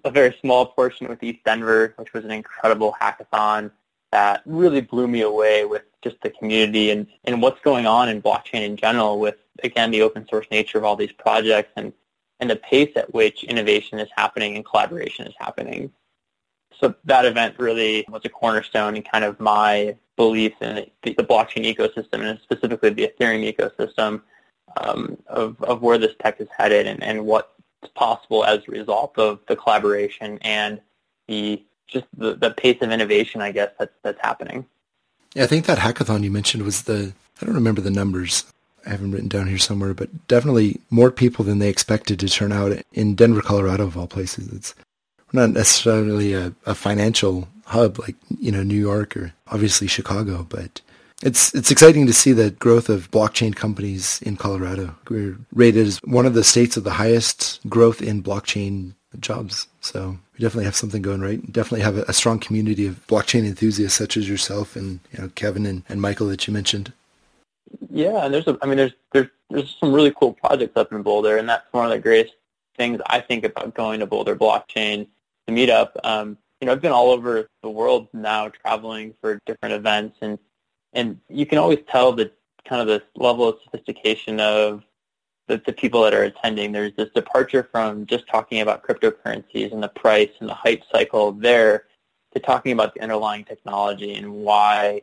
a 0.05 0.11
very 0.11 0.35
small 0.41 0.67
portion 0.67 1.07
with 1.07 1.19
ETHDenver, 1.19 1.97
which 1.97 2.13
was 2.13 2.23
an 2.23 2.31
incredible 2.31 2.95
hackathon 2.99 3.71
that 4.11 4.41
really 4.45 4.81
blew 4.81 5.07
me 5.07 5.21
away 5.21 5.65
with 5.65 5.83
just 6.01 6.15
the 6.21 6.29
community 6.29 6.91
and, 6.91 7.05
and 7.25 7.41
what's 7.41 7.59
going 7.61 7.85
on 7.85 8.09
in 8.09 8.21
blockchain 8.21 8.61
in 8.61 8.77
general 8.77 9.19
with, 9.19 9.35
again, 9.63 9.91
the 9.91 10.01
open 10.01 10.27
source 10.27 10.47
nature 10.51 10.77
of 10.77 10.83
all 10.83 10.95
these 10.95 11.11
projects 11.11 11.71
and, 11.75 11.93
and 12.39 12.49
the 12.49 12.55
pace 12.55 12.91
at 12.95 13.13
which 13.13 13.43
innovation 13.43 13.99
is 13.99 14.09
happening 14.15 14.55
and 14.55 14.65
collaboration 14.65 15.27
is 15.27 15.33
happening. 15.37 15.91
So 16.79 16.95
that 17.05 17.25
event 17.25 17.55
really 17.59 18.05
was 18.07 18.21
a 18.23 18.29
cornerstone 18.29 18.95
in 18.95 19.03
kind 19.03 19.25
of 19.25 19.39
my 19.39 19.97
belief 20.15 20.53
in 20.61 20.87
the, 21.03 21.13
the 21.13 21.23
blockchain 21.23 21.65
ecosystem 21.65 22.21
and 22.21 22.39
specifically 22.41 22.89
the 22.91 23.07
Ethereum 23.07 23.53
ecosystem 23.53 24.21
um, 24.77 25.17
of, 25.27 25.61
of 25.63 25.81
where 25.81 25.97
this 25.97 26.15
tech 26.21 26.39
is 26.39 26.47
headed 26.55 26.87
and, 26.87 27.03
and 27.03 27.25
what's 27.25 27.49
possible 27.95 28.45
as 28.45 28.59
a 28.67 28.71
result 28.71 29.17
of 29.17 29.39
the 29.47 29.55
collaboration 29.55 30.37
and 30.41 30.81
the 31.27 31.63
just 31.87 32.05
the, 32.15 32.35
the 32.35 32.51
pace 32.51 32.77
of 32.81 32.91
innovation, 32.91 33.41
I 33.41 33.51
guess, 33.51 33.71
that's, 33.79 33.93
that's 34.03 34.19
happening. 34.21 34.65
Yeah, 35.33 35.43
I 35.43 35.47
think 35.47 35.65
that 35.65 35.79
hackathon 35.79 36.23
you 36.23 36.31
mentioned 36.31 36.63
was 36.63 36.83
the, 36.83 37.13
I 37.41 37.45
don't 37.45 37.55
remember 37.55 37.81
the 37.81 37.91
numbers. 37.91 38.45
I 38.89 38.93
haven't 38.93 39.11
written 39.11 39.29
down 39.29 39.45
here 39.45 39.59
somewhere, 39.59 39.93
but 39.93 40.27
definitely 40.27 40.81
more 40.89 41.11
people 41.11 41.45
than 41.45 41.59
they 41.59 41.69
expected 41.69 42.19
to 42.19 42.27
turn 42.27 42.51
out 42.51 42.75
in 42.91 43.13
Denver, 43.13 43.41
Colorado, 43.41 43.85
of 43.85 43.95
all 43.95 44.07
places. 44.07 44.51
It's 44.51 44.73
not 45.31 45.51
necessarily 45.51 46.33
a, 46.33 46.53
a 46.65 46.73
financial 46.73 47.47
hub 47.65 47.99
like, 47.99 48.15
you 48.39 48.51
know, 48.51 48.63
New 48.63 48.79
York 48.79 49.15
or 49.15 49.31
obviously 49.47 49.85
Chicago, 49.85 50.47
but 50.49 50.81
it's 51.21 51.53
it's 51.53 51.69
exciting 51.69 52.07
to 52.07 52.13
see 52.13 52.31
the 52.31 52.49
growth 52.49 52.89
of 52.89 53.11
blockchain 53.11 53.55
companies 53.55 54.21
in 54.23 54.37
Colorado. 54.37 54.95
We're 55.07 55.37
rated 55.53 55.85
as 55.85 55.99
one 56.03 56.25
of 56.25 56.33
the 56.33 56.43
states 56.43 56.75
of 56.75 56.83
the 56.83 56.91
highest 56.91 57.59
growth 57.69 58.01
in 58.01 58.23
blockchain 58.23 58.93
jobs. 59.19 59.67
So 59.81 60.17
we 60.33 60.39
definitely 60.39 60.65
have 60.65 60.75
something 60.75 61.01
going 61.01 61.21
right. 61.21 61.39
Definitely 61.51 61.81
have 61.81 61.97
a, 61.97 62.05
a, 62.07 62.13
strong 62.13 62.39
community 62.39 62.85
of 62.85 63.05
blockchain 63.07 63.45
enthusiasts 63.45 63.97
such 63.97 64.17
as 64.17 64.29
yourself 64.29 64.75
and 64.75 64.99
you 65.11 65.21
know 65.21 65.29
Kevin 65.35 65.65
and, 65.65 65.83
and 65.89 66.01
Michael 66.01 66.27
that 66.27 66.47
you 66.47 66.53
mentioned. 66.53 66.93
Yeah, 67.89 68.25
and 68.25 68.33
there's 68.33 68.47
a, 68.47 68.57
I 68.61 68.65
mean 68.65 68.77
there's 68.77 68.93
there's 69.13 69.27
there's 69.49 69.77
some 69.79 69.93
really 69.93 70.13
cool 70.19 70.33
projects 70.33 70.77
up 70.77 70.91
in 70.91 71.01
Boulder, 71.01 71.37
and 71.37 71.47
that's 71.49 71.71
one 71.71 71.85
of 71.85 71.91
the 71.91 71.99
greatest 71.99 72.35
things 72.77 73.01
I 73.07 73.19
think 73.19 73.43
about 73.43 73.73
going 73.73 73.99
to 73.99 74.05
Boulder 74.05 74.35
Blockchain 74.35 75.07
to 75.47 75.53
meet 75.53 75.69
up. 75.69 75.97
Um, 76.03 76.37
you 76.61 76.65
know, 76.65 76.71
I've 76.71 76.81
been 76.81 76.91
all 76.91 77.11
over 77.11 77.49
the 77.61 77.69
world 77.69 78.07
now 78.13 78.49
traveling 78.49 79.13
for 79.21 79.39
different 79.45 79.75
events, 79.75 80.17
and 80.21 80.37
and 80.93 81.19
you 81.29 81.45
can 81.45 81.57
always 81.57 81.79
tell 81.89 82.11
the 82.11 82.31
kind 82.65 82.81
of 82.81 82.87
this 82.87 83.01
level 83.15 83.47
of 83.47 83.57
sophistication 83.63 84.39
of 84.39 84.83
the, 85.47 85.61
the 85.65 85.73
people 85.73 86.03
that 86.03 86.13
are 86.13 86.23
attending. 86.23 86.71
There's 86.71 86.95
this 86.95 87.09
departure 87.15 87.67
from 87.71 88.05
just 88.05 88.27
talking 88.27 88.61
about 88.61 88.83
cryptocurrencies 88.83 89.73
and 89.73 89.81
the 89.81 89.89
price 89.89 90.29
and 90.39 90.49
the 90.49 90.53
hype 90.53 90.83
cycle 90.91 91.31
there 91.31 91.85
to 92.33 92.39
talking 92.39 92.71
about 92.71 92.93
the 92.93 93.01
underlying 93.01 93.43
technology 93.43 94.13
and 94.13 94.31
why 94.31 95.01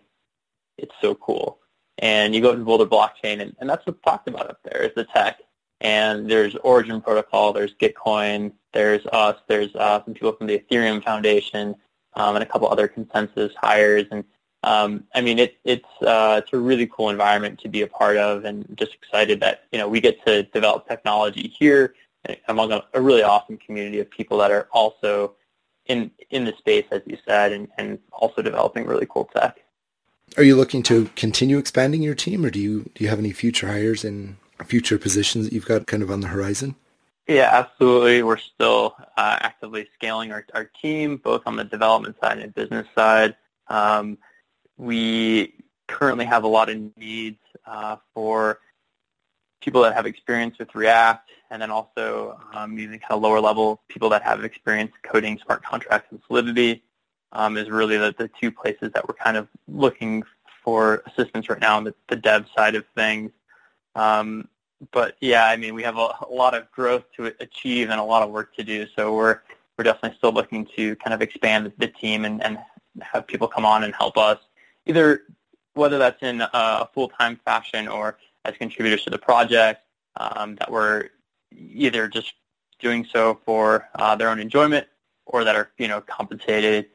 it's 0.79 0.95
so 1.01 1.15
cool. 1.17 1.59
And 1.99 2.35
you 2.35 2.41
go 2.41 2.55
to 2.55 2.63
Boulder 2.63 2.87
Blockchain, 2.87 3.41
and, 3.41 3.57
and 3.59 3.69
that's 3.69 3.87
what's 3.87 4.01
talked 4.03 4.29
about 4.29 4.51
up 4.51 4.61
there 4.65 4.83
is 4.83 4.93
the 4.95 5.05
tech. 5.05 5.41
And 5.81 6.31
there's 6.31 6.55
Origin 6.57 7.01
Protocol, 7.01 7.53
there's 7.53 7.75
Gitcoin, 7.75 8.53
there's 8.73 9.07
us, 9.07 9.37
there's 9.49 9.75
uh, 9.75 10.03
some 10.05 10.15
people 10.15 10.33
from 10.33 10.47
the 10.47 10.59
Ethereum 10.59 11.03
Foundation, 11.03 11.75
um, 12.15 12.37
and 12.37 12.43
a 12.43 12.47
couple 12.47 12.69
other 12.69 12.89
ConsenSys 12.89 13.55
hires. 13.55 14.07
And 14.11 14.25
um, 14.63 15.05
I 15.15 15.21
mean, 15.21 15.39
it, 15.39 15.59
it's 15.65 15.89
uh, 16.03 16.41
it's 16.43 16.53
a 16.53 16.59
really 16.59 16.87
cool 16.87 17.11
environment 17.11 17.61
to 17.61 17.69
be 17.69 17.83
a 17.83 17.87
part 17.87 18.17
of, 18.17 18.45
and 18.45 18.67
just 18.75 18.95
excited 18.95 19.41
that 19.41 19.65
you 19.73 19.79
know 19.79 19.89
we 19.89 20.01
get 20.01 20.25
to 20.27 20.45
develop 20.45 20.89
technology 20.89 21.55
here 21.59 21.95
among 22.49 22.73
a, 22.73 22.83
a 22.95 23.01
really 23.01 23.23
awesome 23.23 23.57
community 23.59 24.01
of 24.01 24.11
people 24.11 24.39
that 24.39 24.51
are 24.51 24.69
also 24.73 25.35
in 25.87 26.11
in 26.31 26.45
the 26.45 26.55
space, 26.59 26.87
as 26.91 27.03
you 27.07 27.17
said, 27.27 27.53
and, 27.53 27.69
and 27.79 27.99
also 28.13 28.43
developing 28.43 28.87
really 28.87 29.07
cool 29.09 29.31
tech. 29.35 29.59
Are 30.37 30.43
you 30.43 30.55
looking 30.55 30.83
to 30.85 31.07
continue 31.17 31.57
expanding 31.57 32.03
your 32.03 32.15
team, 32.15 32.45
or 32.45 32.51
do 32.51 32.61
you 32.61 32.91
do 32.95 33.05
you 33.05 33.09
have 33.09 33.19
any 33.19 33.33
future 33.33 33.69
hires 33.69 34.05
in 34.05 34.37
future 34.67 34.99
positions 34.99 35.47
that 35.47 35.53
you've 35.55 35.65
got 35.65 35.87
kind 35.87 36.03
of 36.03 36.11
on 36.11 36.21
the 36.21 36.29
horizon? 36.29 36.75
Yeah, 37.27 37.49
absolutely. 37.53 38.23
We're 38.23 38.37
still 38.37 38.95
uh, 39.17 39.39
actively 39.41 39.89
scaling 39.95 40.33
our, 40.33 40.45
our 40.55 40.71
team, 40.81 41.17
both 41.17 41.43
on 41.47 41.57
the 41.57 41.65
development 41.65 42.17
side 42.23 42.39
and 42.39 42.55
business 42.55 42.87
side. 42.95 43.35
Um, 43.69 44.19
we 44.77 45.55
currently 45.89 46.27
have 46.27 46.45
a 46.45 46.49
lot 46.49 46.69
of 46.69 46.97
needs 46.97 47.41
uh, 47.65 47.97
for 48.15 48.61
people 49.61 49.83
that 49.83 49.95
have 49.95 50.07
experience 50.07 50.59
with 50.59 50.75
React, 50.75 51.31
and 51.51 51.63
then 51.63 51.71
also 51.71 52.39
um, 52.53 52.79
using 52.79 52.99
kind 52.99 53.13
of 53.13 53.23
lower 53.23 53.41
level 53.41 53.81
people 53.89 54.11
that 54.11 54.23
have 54.23 54.45
experience 54.45 54.93
coding 55.03 55.39
smart 55.43 55.65
contracts 55.65 56.09
and 56.11 56.21
Solidity 56.27 56.83
um, 57.33 57.57
is 57.57 57.69
really 57.69 57.97
the, 57.97 58.15
the 58.17 58.31
two 58.41 58.51
places 58.51 58.91
that 58.95 59.07
we're 59.07 59.15
kind 59.15 59.37
of 59.37 59.49
looking 59.69 60.23
for 60.63 61.03
assistance 61.07 61.49
right 61.49 61.61
now 61.61 61.77
on 61.77 61.85
the, 61.85 61.95
the 62.09 62.17
dev 62.17 62.47
side 62.57 62.75
of 62.75 62.85
things. 62.95 63.31
Um, 63.95 64.49
but 64.93 65.17
yeah, 65.21 65.47
I 65.47 65.57
mean, 65.57 65.75
we 65.75 65.83
have 65.83 65.97
a, 65.97 66.09
a, 66.29 66.29
lot 66.29 66.55
of 66.55 66.71
growth 66.71 67.05
to 67.17 67.33
achieve 67.41 67.89
and 67.89 67.99
a 67.99 68.05
lot 68.05 68.23
of 68.23 68.31
work 68.31 68.55
to 68.57 68.65
do. 68.65 68.87
So 68.95 69.15
we're 69.15 69.41
we're 69.79 69.85
definitely 69.85 70.17
still 70.19 70.33
looking 70.33 70.67
to 70.77 70.97
kind 70.97 71.13
of 71.13 71.21
expand 71.21 71.73
the 71.79 71.89
team 71.89 72.25
and, 72.25 72.43
and 72.43 72.59
have 73.03 73.27
people 73.27 73.47
come 73.47 73.67
on 73.67 73.85
and 73.85 73.95
help 73.95 74.17
us, 74.17 74.39
either 74.87 75.23
whether 75.75 75.99
that's 75.99 76.23
in 76.23 76.41
a 76.41 76.89
full-time 76.95 77.39
fashion 77.45 77.87
or 77.87 78.17
as 78.47 78.55
contributors 78.57 79.05
to 79.05 79.11
the 79.11 79.19
project, 79.19 79.83
um, 80.17 80.57
that 80.57 80.71
we're 80.71 81.11
either 81.55 82.09
just 82.09 82.33
doing 82.79 83.05
so 83.05 83.39
for 83.45 83.89
uh, 83.99 84.17
their 84.17 84.31
own 84.31 84.41
enjoyment 84.41 84.87
or 85.27 85.45
that 85.45 85.55
are 85.57 85.71
you 85.79 85.89
know 85.89 86.01
compensated 86.01 86.87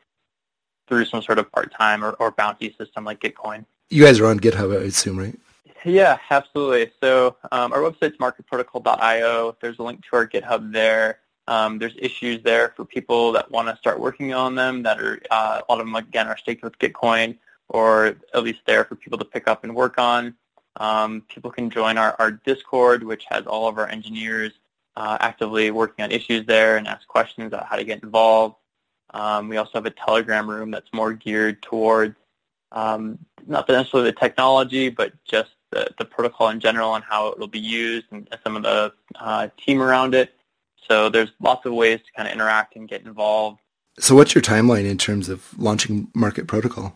through 0.92 1.06
some 1.06 1.22
sort 1.22 1.40
of 1.40 1.50
part-time 1.54 2.04
or, 2.04 2.12
or 2.20 2.32
bounty 2.32 2.76
system 2.78 3.06
like 3.06 3.22
Gitcoin. 3.22 3.64
You 3.90 4.04
guys 4.04 4.20
are 4.20 4.26
on 4.26 4.42
GitHub, 4.42 4.78
I 4.78 4.84
assume, 4.84 5.18
right? 5.18 5.40
Yeah, 5.86 6.18
absolutely. 6.30 6.92
So 7.02 7.38
um, 7.54 7.72
our 7.72 7.80
website's 7.80 8.18
marketprotocol.io. 8.18 9.56
There's 9.62 9.80
a 9.80 9.84
link 9.84 10.04
to 10.10 10.18
our 10.18 10.28
GitHub 10.28 10.74
there. 10.74 11.20
Um, 11.48 11.80
there's 11.80 11.96
issues 11.98 12.44
there 12.44 12.74
for 12.76 12.84
people 12.84 13.32
that 13.32 13.50
want 13.50 13.70
to 13.70 13.78
start 13.78 14.02
working 14.02 14.34
on 14.34 14.54
them 14.54 14.84
that 14.84 15.00
are, 15.00 15.22
uh, 15.32 15.62
a 15.62 15.72
lot 15.72 15.80
of 15.80 15.88
them, 15.88 15.96
again, 15.96 16.28
are 16.28 16.38
staked 16.38 16.62
with 16.62 16.78
Gitcoin 16.78 17.38
or 17.70 18.18
at 18.34 18.44
least 18.44 18.60
there 18.66 18.84
for 18.84 18.98
people 18.98 19.18
to 19.18 19.24
pick 19.24 19.48
up 19.48 19.64
and 19.64 19.74
work 19.74 19.98
on. 19.98 20.36
Um, 20.76 21.24
people 21.30 21.52
can 21.52 21.70
join 21.70 21.98
our, 21.98 22.18
our 22.20 22.32
Discord, 22.32 23.04
which 23.04 23.24
has 23.30 23.46
all 23.46 23.70
of 23.70 23.78
our 23.78 23.88
engineers 23.88 24.52
uh, 24.98 25.18
actively 25.22 25.72
working 25.72 26.04
on 26.04 26.12
issues 26.12 26.46
there 26.46 26.76
and 26.76 26.86
ask 26.86 27.08
questions 27.08 27.48
about 27.48 27.66
how 27.66 27.78
to 27.78 27.86
get 27.86 28.04
involved. 28.04 28.56
Um, 29.14 29.50
we 29.50 29.58
also 29.58 29.72
have 29.76 29.86
a 29.86 29.92
Telegram 29.92 30.50
room 30.50 30.72
that's 30.72 30.90
more 30.94 31.14
geared 31.14 31.62
towards 31.62 32.16
um, 32.72 33.20
not 33.48 33.68
necessarily 33.68 34.12
the 34.12 34.18
technology, 34.18 34.90
but 34.90 35.12
just 35.26 35.52
the, 35.72 35.90
the 35.98 36.06
protocol 36.06 36.50
in 36.50 36.60
general 36.60 36.96
and 36.96 37.04
how 37.04 37.28
it 37.28 37.40
will 37.40 37.48
be 37.48 37.60
used 37.60 38.08
and 38.12 38.28
some 38.44 38.56
of 38.56 38.64
the 38.64 38.94
uh, 39.20 39.48
team 39.58 39.82
around 39.82 40.16
it. 40.16 40.34
So 40.88 41.10
there's 41.10 41.32
lots 41.40 41.66
of 41.66 41.74
ways 41.74 42.00
to 42.00 42.12
kind 42.16 42.28
of 42.28 42.34
interact 42.34 42.76
and 42.76 42.88
get 42.88 43.04
involved. 43.04 43.60
So 44.00 44.16
what's 44.16 44.34
your 44.34 44.42
timeline 44.42 44.90
in 44.90 44.98
terms 44.98 45.30
of 45.30 45.58
launching 45.60 46.08
Market 46.14 46.48
Protocol? 46.48 46.96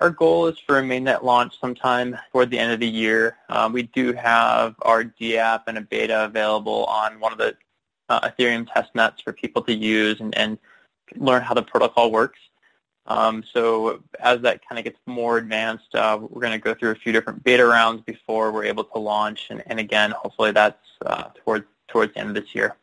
Our 0.00 0.10
goal 0.10 0.48
is 0.48 0.58
for 0.58 0.78
a 0.78 0.82
mainnet 0.82 1.22
launch 1.22 1.58
sometime 1.60 2.18
toward 2.32 2.50
the 2.50 2.58
end 2.58 2.72
of 2.72 2.80
the 2.80 2.88
year. 2.88 3.36
Um, 3.48 3.72
we 3.72 3.84
do 3.84 4.12
have 4.12 4.74
our 4.82 5.04
DApp 5.04 5.62
and 5.68 5.78
a 5.78 5.80
beta 5.80 6.24
available 6.24 6.84
on 6.86 7.20
one 7.20 7.32
of 7.32 7.38
the 7.38 7.56
uh, 8.08 8.28
Ethereum 8.28 8.70
test 8.72 8.94
nets 8.94 9.22
for 9.22 9.32
people 9.32 9.62
to 9.62 9.72
use 9.72 10.20
and, 10.20 10.36
and 10.36 10.58
learn 11.16 11.42
how 11.42 11.54
the 11.54 11.62
protocol 11.62 12.10
works. 12.10 12.38
Um, 13.06 13.42
so 13.52 14.02
as 14.20 14.40
that 14.42 14.66
kind 14.66 14.78
of 14.78 14.84
gets 14.84 14.98
more 15.06 15.38
advanced, 15.38 15.94
uh, 15.94 16.18
we're 16.20 16.40
going 16.40 16.52
to 16.52 16.58
go 16.58 16.74
through 16.74 16.90
a 16.92 16.94
few 16.94 17.12
different 17.12 17.42
beta 17.42 17.64
rounds 17.66 18.02
before 18.02 18.52
we're 18.52 18.64
able 18.64 18.84
to 18.84 18.98
launch. 18.98 19.48
And, 19.50 19.62
and 19.66 19.80
again, 19.80 20.12
hopefully 20.12 20.52
that's 20.52 20.78
uh, 21.04 21.24
towards 21.44 21.66
towards 21.88 22.14
the 22.14 22.20
end 22.20 22.28
of 22.30 22.34
this 22.34 22.54
year. 22.54 22.76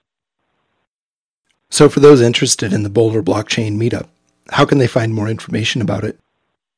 So 1.69 1.87
for 1.87 1.99
those 1.99 2.21
interested 2.21 2.73
in 2.73 2.83
the 2.83 2.89
Boulder 2.89 3.23
blockchain 3.23 3.77
meetup, 3.77 4.07
how 4.49 4.65
can 4.65 4.77
they 4.77 4.87
find 4.87 5.13
more 5.13 5.27
information 5.27 5.81
about 5.81 6.03
it? 6.03 6.19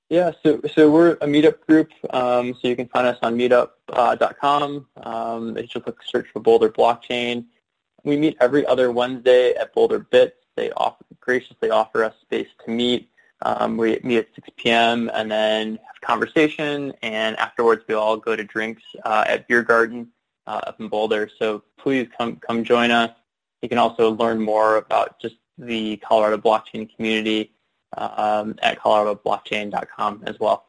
Yeah, 0.09 0.31
so 0.43 0.59
so 0.75 0.91
we're 0.91 1.13
a 1.13 1.25
meetup 1.25 1.65
group, 1.65 1.89
um, 2.09 2.53
so 2.53 2.67
you 2.67 2.75
can 2.75 2.89
find 2.89 3.07
us 3.07 3.17
on 3.21 3.37
meetup.com. 3.37 4.85
Uh, 4.97 5.09
um, 5.09 5.55
just 5.55 5.87
look 5.87 6.03
search 6.03 6.27
for 6.33 6.41
Boulder 6.41 6.69
Blockchain. 6.69 7.45
We 8.03 8.17
meet 8.17 8.35
every 8.41 8.65
other 8.65 8.91
Wednesday 8.91 9.53
at 9.53 9.73
Boulder 9.73 9.99
Bits. 9.99 10.40
They 10.55 10.71
offer, 10.71 11.03
graciously 11.19 11.69
offer 11.69 12.03
us 12.03 12.13
space 12.21 12.47
to 12.65 12.71
meet. 12.71 13.09
Um, 13.43 13.77
we 13.77 13.99
meet 14.03 14.17
at 14.17 14.27
6 14.35 14.49
p.m. 14.57 15.09
and 15.13 15.31
then 15.31 15.71
have 15.71 16.01
conversation, 16.01 16.93
and 17.01 17.35
afterwards 17.37 17.83
we 17.87 17.95
all 17.95 18.17
go 18.17 18.35
to 18.35 18.43
drinks 18.43 18.83
uh, 19.03 19.23
at 19.27 19.47
Beer 19.47 19.63
Garden 19.63 20.09
uh, 20.45 20.61
up 20.67 20.79
in 20.79 20.87
Boulder. 20.87 21.29
So 21.39 21.63
please 21.77 22.07
come 22.17 22.35
come 22.37 22.63
join 22.63 22.91
us. 22.91 23.11
You 23.61 23.69
can 23.69 23.77
also 23.77 24.11
learn 24.11 24.41
more 24.41 24.77
about 24.77 25.19
just 25.19 25.35
the 25.57 25.97
Colorado 25.97 26.37
blockchain 26.37 26.93
community 26.95 27.51
um, 27.97 28.55
at 28.61 28.79
coloradoblockchain.com 28.79 30.23
as 30.25 30.39
well. 30.39 30.65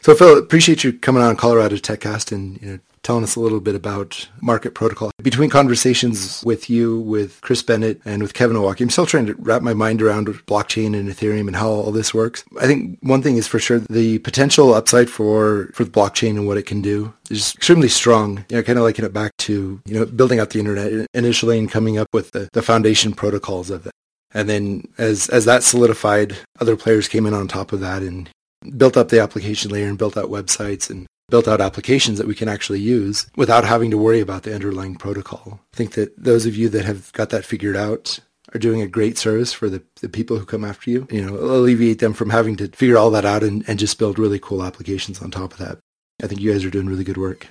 So 0.00 0.14
Phil, 0.14 0.38
appreciate 0.38 0.84
you 0.84 0.92
coming 0.92 1.22
on 1.22 1.36
Colorado 1.36 1.76
TechCast 1.76 2.32
and 2.32 2.60
you 2.60 2.72
know 2.72 2.78
telling 3.04 3.22
us 3.22 3.36
a 3.36 3.40
little 3.40 3.60
bit 3.60 3.74
about 3.74 4.28
market 4.40 4.74
protocol. 4.74 5.10
Between 5.22 5.50
conversations 5.50 6.42
with 6.44 6.68
you, 6.68 7.00
with 7.00 7.40
Chris 7.42 7.62
Bennett, 7.62 8.00
and 8.04 8.22
with 8.22 8.34
Kevin 8.34 8.56
Owocki, 8.56 8.80
I'm 8.80 8.90
still 8.90 9.06
trying 9.06 9.26
to 9.26 9.34
wrap 9.34 9.62
my 9.62 9.74
mind 9.74 10.02
around 10.02 10.26
blockchain 10.46 10.98
and 10.98 11.08
Ethereum 11.08 11.46
and 11.46 11.56
how 11.56 11.68
all 11.68 11.92
this 11.92 12.12
works. 12.12 12.44
I 12.60 12.66
think 12.66 12.98
one 13.02 13.22
thing 13.22 13.36
is 13.36 13.46
for 13.46 13.58
sure 13.58 13.78
the 13.78 14.18
potential 14.20 14.74
upside 14.74 15.08
for, 15.08 15.70
for 15.74 15.84
the 15.84 15.90
blockchain 15.90 16.30
and 16.30 16.46
what 16.46 16.56
it 16.56 16.66
can 16.66 16.82
do 16.82 17.12
is 17.30 17.54
extremely 17.54 17.88
strong. 17.88 18.44
You 18.48 18.56
know, 18.56 18.62
kind 18.62 18.78
of 18.78 18.84
liking 18.84 19.04
it 19.04 19.12
back 19.12 19.36
to, 19.38 19.80
you 19.84 19.94
know, 19.94 20.06
building 20.06 20.40
out 20.40 20.50
the 20.50 20.58
internet 20.58 21.06
initially 21.14 21.58
and 21.58 21.70
coming 21.70 21.98
up 21.98 22.08
with 22.12 22.32
the, 22.32 22.48
the 22.52 22.62
foundation 22.62 23.12
protocols 23.12 23.70
of 23.70 23.86
it. 23.86 23.92
And 24.32 24.48
then 24.48 24.88
as, 24.98 25.28
as 25.28 25.44
that 25.44 25.62
solidified, 25.62 26.36
other 26.60 26.76
players 26.76 27.06
came 27.06 27.26
in 27.26 27.34
on 27.34 27.46
top 27.46 27.72
of 27.72 27.80
that 27.80 28.02
and 28.02 28.28
built 28.76 28.96
up 28.96 29.08
the 29.08 29.20
application 29.20 29.70
layer 29.70 29.86
and 29.86 29.98
built 29.98 30.16
out 30.16 30.30
websites 30.30 30.90
and 30.90 31.06
built 31.34 31.48
out 31.48 31.60
applications 31.60 32.16
that 32.16 32.28
we 32.28 32.34
can 32.36 32.48
actually 32.48 32.78
use 32.78 33.26
without 33.34 33.64
having 33.64 33.90
to 33.90 33.98
worry 33.98 34.20
about 34.20 34.44
the 34.44 34.54
underlying 34.54 34.94
protocol. 34.94 35.58
I 35.72 35.76
think 35.76 35.94
that 35.94 36.16
those 36.16 36.46
of 36.46 36.54
you 36.54 36.68
that 36.68 36.84
have 36.84 37.12
got 37.12 37.30
that 37.30 37.44
figured 37.44 37.74
out 37.74 38.20
are 38.54 38.60
doing 38.60 38.80
a 38.80 38.86
great 38.86 39.18
service 39.18 39.52
for 39.52 39.68
the, 39.68 39.82
the 40.00 40.08
people 40.08 40.38
who 40.38 40.44
come 40.44 40.64
after 40.64 40.92
you. 40.92 41.08
You 41.10 41.22
know, 41.22 41.34
alleviate 41.34 41.98
them 41.98 42.12
from 42.12 42.30
having 42.30 42.54
to 42.58 42.68
figure 42.68 42.96
all 42.96 43.10
that 43.10 43.24
out 43.24 43.42
and, 43.42 43.68
and 43.68 43.80
just 43.80 43.98
build 43.98 44.16
really 44.16 44.38
cool 44.38 44.62
applications 44.62 45.20
on 45.20 45.32
top 45.32 45.50
of 45.50 45.58
that. 45.58 45.78
I 46.22 46.28
think 46.28 46.40
you 46.40 46.52
guys 46.52 46.64
are 46.64 46.70
doing 46.70 46.86
really 46.86 47.02
good 47.02 47.16
work. 47.16 47.48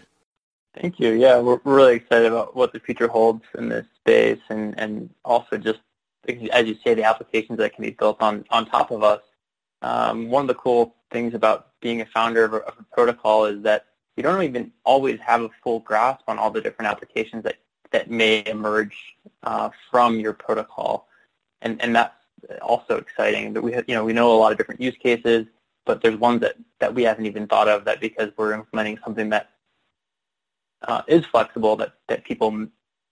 Thank 0.79 0.97
you. 0.97 1.11
Yeah, 1.11 1.39
we're 1.39 1.59
really 1.65 1.97
excited 1.97 2.27
about 2.27 2.55
what 2.55 2.71
the 2.71 2.79
future 2.79 3.09
holds 3.09 3.43
in 3.57 3.67
this 3.67 3.85
space 3.99 4.39
and, 4.47 4.79
and 4.79 5.09
also 5.25 5.57
just, 5.57 5.81
as 6.53 6.67
you 6.67 6.77
say, 6.85 6.93
the 6.93 7.03
applications 7.03 7.57
that 7.57 7.75
can 7.75 7.83
be 7.83 7.91
built 7.91 8.21
on, 8.21 8.45
on 8.49 8.65
top 8.65 8.91
of 8.91 9.03
us. 9.03 9.19
Um, 9.81 10.29
one 10.29 10.43
of 10.43 10.47
the 10.47 10.55
cool 10.55 10.95
things 11.11 11.33
about 11.33 11.72
being 11.83 12.01
a 12.01 12.05
founder 12.07 12.45
of 12.45 12.53
a, 12.53 12.57
of 12.57 12.73
a 12.79 12.83
protocol 12.95 13.45
is 13.45 13.61
that 13.61 13.85
you 14.15 14.23
don't 14.23 14.41
even 14.41 14.71
always 14.85 15.19
have 15.19 15.41
a 15.41 15.49
full 15.63 15.81
grasp 15.81 16.23
on 16.27 16.39
all 16.39 16.49
the 16.49 16.61
different 16.61 16.89
applications 16.89 17.43
that, 17.43 17.57
that 17.91 18.09
may 18.09 18.43
emerge 18.47 18.97
uh, 19.43 19.69
from 19.91 20.19
your 20.19 20.33
protocol. 20.33 21.07
And, 21.61 21.79
and 21.81 21.95
that's 21.95 22.15
also 22.61 22.97
exciting. 22.97 23.53
That 23.53 23.61
we, 23.61 23.73
have, 23.73 23.85
you 23.87 23.95
know, 23.95 24.05
we 24.05 24.13
know 24.13 24.33
a 24.33 24.39
lot 24.39 24.51
of 24.51 24.57
different 24.57 24.81
use 24.81 24.95
cases, 24.97 25.45
but 25.85 26.01
there's 26.01 26.17
ones 26.17 26.41
that, 26.41 26.55
that 26.79 26.95
we 26.95 27.03
haven't 27.03 27.25
even 27.25 27.47
thought 27.47 27.67
of 27.67 27.85
that 27.85 27.99
because 27.99 28.31
we're 28.37 28.53
implementing 28.53 28.97
something 29.03 29.29
that 29.29 29.49
uh, 30.87 31.01
is 31.07 31.25
flexible 31.25 31.75
that, 31.75 31.93
that 32.07 32.23
people 32.23 32.67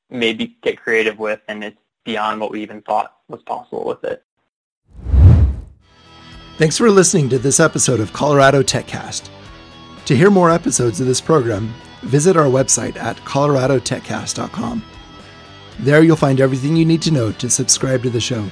maybe 0.10 0.58
get 0.62 0.82
creative 0.82 1.20
with 1.20 1.42
and 1.48 1.64
it's 1.64 1.78
beyond 2.06 2.40
what 2.40 2.52
we 2.52 2.62
even 2.62 2.82
thought 2.82 3.16
was 3.28 3.42
possible 3.44 3.86
with 3.86 4.04
it. 4.04 4.24
Thanks 6.62 6.78
for 6.78 6.92
listening 6.92 7.28
to 7.30 7.40
this 7.40 7.60
episode 7.60 8.00
of 8.00 8.14
Colorado 8.14 8.62
TechCast. 8.62 9.30
To 10.06 10.16
hear 10.16 10.30
more 10.30 10.52
episodes 10.52 11.02
of 11.02 11.08
this 11.08 11.20
program, 11.20 11.74
visit 12.04 12.38
our 12.38 12.46
website 12.46 12.98
at 12.98 13.18
coloradotechcast.com. 13.22 14.86
There 15.80 16.04
you'll 16.04 16.16
find 16.16 16.40
everything 16.40 16.76
you 16.76 16.86
need 16.86 17.02
to 17.02 17.10
know 17.10 17.32
to 17.32 17.50
subscribe 17.50 18.04
to 18.04 18.12
the 18.12 18.22
show. 18.22 18.48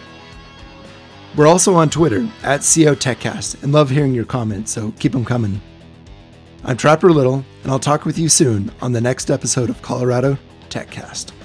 We're 1.36 1.46
also 1.46 1.76
on 1.76 1.92
Twitter 1.92 2.28
at 2.42 2.62
CO 2.62 2.96
TechCast 2.96 3.62
and 3.62 3.74
love 3.74 3.92
hearing 3.92 4.16
your 4.16 4.26
comments, 4.26 4.72
so 4.72 4.92
keep 4.98 5.12
them 5.12 5.24
coming. 5.24 5.62
I'm 6.64 6.78
Trapper 6.78 7.12
Little, 7.12 7.46
and 7.62 7.72
I'll 7.72 7.78
talk 7.78 8.06
with 8.06 8.18
you 8.18 8.28
soon 8.28 8.72
on 8.82 8.92
the 8.92 9.02
next 9.02 9.30
episode 9.30 9.70
of 9.70 9.84
Colorado 9.84 10.36
TechCast. 10.72 11.39